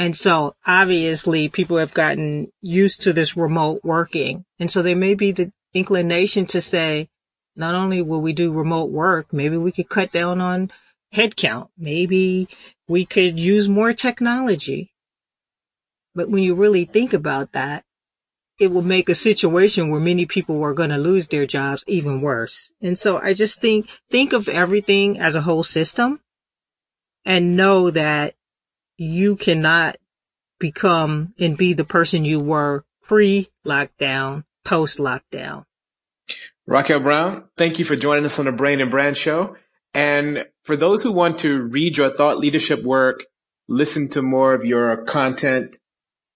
And 0.00 0.16
so 0.16 0.56
obviously 0.66 1.50
people 1.50 1.76
have 1.76 1.92
gotten 1.92 2.50
used 2.62 3.02
to 3.02 3.12
this 3.12 3.36
remote 3.36 3.82
working. 3.84 4.46
And 4.58 4.70
so 4.70 4.80
there 4.80 4.96
may 4.96 5.12
be 5.12 5.30
the 5.30 5.52
inclination 5.74 6.46
to 6.46 6.62
say, 6.62 7.10
not 7.54 7.74
only 7.74 8.00
will 8.00 8.22
we 8.22 8.32
do 8.32 8.50
remote 8.50 8.90
work, 8.90 9.30
maybe 9.30 9.58
we 9.58 9.72
could 9.72 9.90
cut 9.90 10.10
down 10.10 10.40
on 10.40 10.72
headcount. 11.14 11.68
Maybe 11.76 12.48
we 12.88 13.04
could 13.04 13.38
use 13.38 13.68
more 13.68 13.92
technology. 13.92 14.94
But 16.14 16.30
when 16.30 16.42
you 16.44 16.54
really 16.54 16.86
think 16.86 17.12
about 17.12 17.52
that, 17.52 17.84
it 18.58 18.72
will 18.72 18.80
make 18.80 19.10
a 19.10 19.14
situation 19.14 19.90
where 19.90 20.00
many 20.00 20.24
people 20.24 20.62
are 20.62 20.72
going 20.72 20.90
to 20.90 20.96
lose 20.96 21.28
their 21.28 21.44
jobs 21.44 21.84
even 21.86 22.22
worse. 22.22 22.72
And 22.80 22.98
so 22.98 23.18
I 23.18 23.34
just 23.34 23.60
think, 23.60 23.86
think 24.10 24.32
of 24.32 24.48
everything 24.48 25.20
as 25.20 25.34
a 25.34 25.42
whole 25.42 25.62
system 25.62 26.20
and 27.26 27.54
know 27.54 27.90
that 27.90 28.34
you 29.00 29.34
cannot 29.34 29.96
become 30.58 31.32
and 31.38 31.56
be 31.56 31.72
the 31.72 31.86
person 31.86 32.26
you 32.26 32.38
were 32.38 32.84
pre-lockdown, 33.02 34.44
post-lockdown. 34.62 35.64
Raquel 36.66 37.00
Brown, 37.00 37.44
thank 37.56 37.78
you 37.78 37.86
for 37.86 37.96
joining 37.96 38.26
us 38.26 38.38
on 38.38 38.44
the 38.44 38.52
Brain 38.52 38.82
and 38.82 38.90
Brand 38.90 39.16
Show. 39.16 39.56
And 39.94 40.44
for 40.64 40.76
those 40.76 41.02
who 41.02 41.12
want 41.12 41.38
to 41.38 41.62
read 41.62 41.96
your 41.96 42.10
thought 42.10 42.38
leadership 42.38 42.82
work, 42.82 43.24
listen 43.68 44.10
to 44.10 44.20
more 44.20 44.52
of 44.52 44.66
your 44.66 44.98
content, 45.04 45.78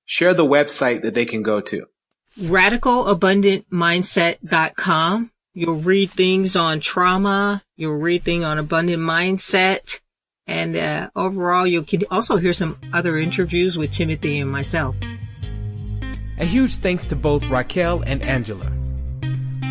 share 0.07 0.33
the 0.33 0.47
website 0.47 1.03
that 1.03 1.13
they 1.13 1.27
can 1.27 1.43
go 1.43 1.61
to. 1.61 1.85
RadicalAbundantMindset.com. 2.41 5.31
You'll 5.53 5.75
read 5.75 6.11
things 6.11 6.57
on 6.57 6.81
trauma. 6.81 7.63
You'll 7.77 7.99
read 7.99 8.25
things 8.25 8.43
on 8.43 8.59
abundant 8.59 9.03
mindset. 9.03 10.01
And 10.47 10.77
uh, 10.77 11.11
overall, 11.17 11.67
you 11.67 11.83
can 11.83 12.03
also 12.11 12.37
hear 12.37 12.53
some 12.53 12.79
other 12.93 13.17
interviews 13.17 13.79
with 13.79 13.93
Timothy 13.93 14.39
and 14.39 14.51
myself. 14.51 14.95
A 16.39 16.45
huge 16.45 16.77
thanks 16.77 17.05
to 17.07 17.17
both 17.17 17.45
Raquel 17.45 18.03
and 18.07 18.23
Angela. 18.23 18.71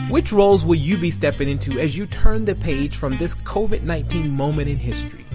Which 0.09 0.31
roles 0.31 0.65
will 0.65 0.75
you 0.75 0.97
be 0.97 1.11
stepping 1.11 1.49
into 1.49 1.79
as 1.79 1.97
you 1.97 2.07
turn 2.07 2.45
the 2.45 2.55
page 2.55 2.97
from 2.97 3.17
this 3.17 3.35
COVID-19 3.35 4.29
moment 4.31 4.69
in 4.69 4.77
history? 4.77 5.25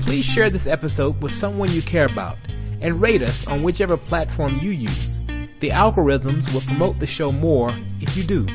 Please 0.00 0.24
share 0.24 0.50
this 0.50 0.66
episode 0.66 1.22
with 1.22 1.32
someone 1.32 1.70
you 1.70 1.82
care 1.82 2.06
about 2.06 2.38
and 2.80 3.00
rate 3.00 3.22
us 3.22 3.46
on 3.46 3.62
whichever 3.62 3.96
platform 3.96 4.58
you 4.58 4.70
use. 4.70 5.20
The 5.60 5.70
algorithms 5.70 6.52
will 6.54 6.62
promote 6.62 6.98
the 6.98 7.06
show 7.06 7.30
more 7.30 7.74
if 8.00 8.16
you 8.16 8.22
do. 8.22 8.46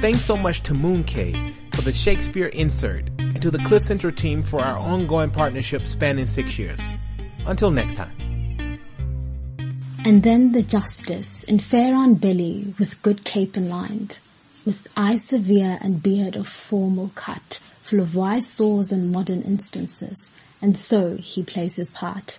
Thanks 0.00 0.20
so 0.20 0.36
much 0.36 0.62
to 0.64 0.74
Mooncade 0.74 1.54
for 1.74 1.82
the 1.82 1.92
Shakespeare 1.92 2.46
insert 2.46 3.15
and 3.36 3.42
to 3.42 3.50
the 3.50 3.62
Cliff 3.64 3.82
Central 3.82 4.14
team 4.14 4.42
for 4.42 4.62
our 4.62 4.78
ongoing 4.78 5.30
partnership 5.30 5.86
spanning 5.86 6.24
six 6.24 6.58
years. 6.58 6.80
Until 7.44 7.70
next 7.70 7.92
time. 7.92 8.80
And 10.06 10.22
then 10.22 10.52
the 10.52 10.62
justice 10.62 11.44
in 11.44 11.58
fair 11.58 11.94
on 11.94 12.14
belly 12.14 12.72
with 12.78 13.02
good 13.02 13.24
cape 13.24 13.54
and 13.54 13.68
lined, 13.68 14.16
with 14.64 14.88
eye 14.96 15.16
severe 15.16 15.76
and 15.82 16.02
beard 16.02 16.34
of 16.34 16.48
formal 16.48 17.10
cut, 17.14 17.60
full 17.82 18.00
of 18.00 18.14
wise 18.14 18.46
saws 18.46 18.90
and 18.90 19.12
modern 19.12 19.42
instances, 19.42 20.30
and 20.62 20.78
so 20.78 21.16
he 21.16 21.42
plays 21.42 21.76
his 21.76 21.90
part. 21.90 22.34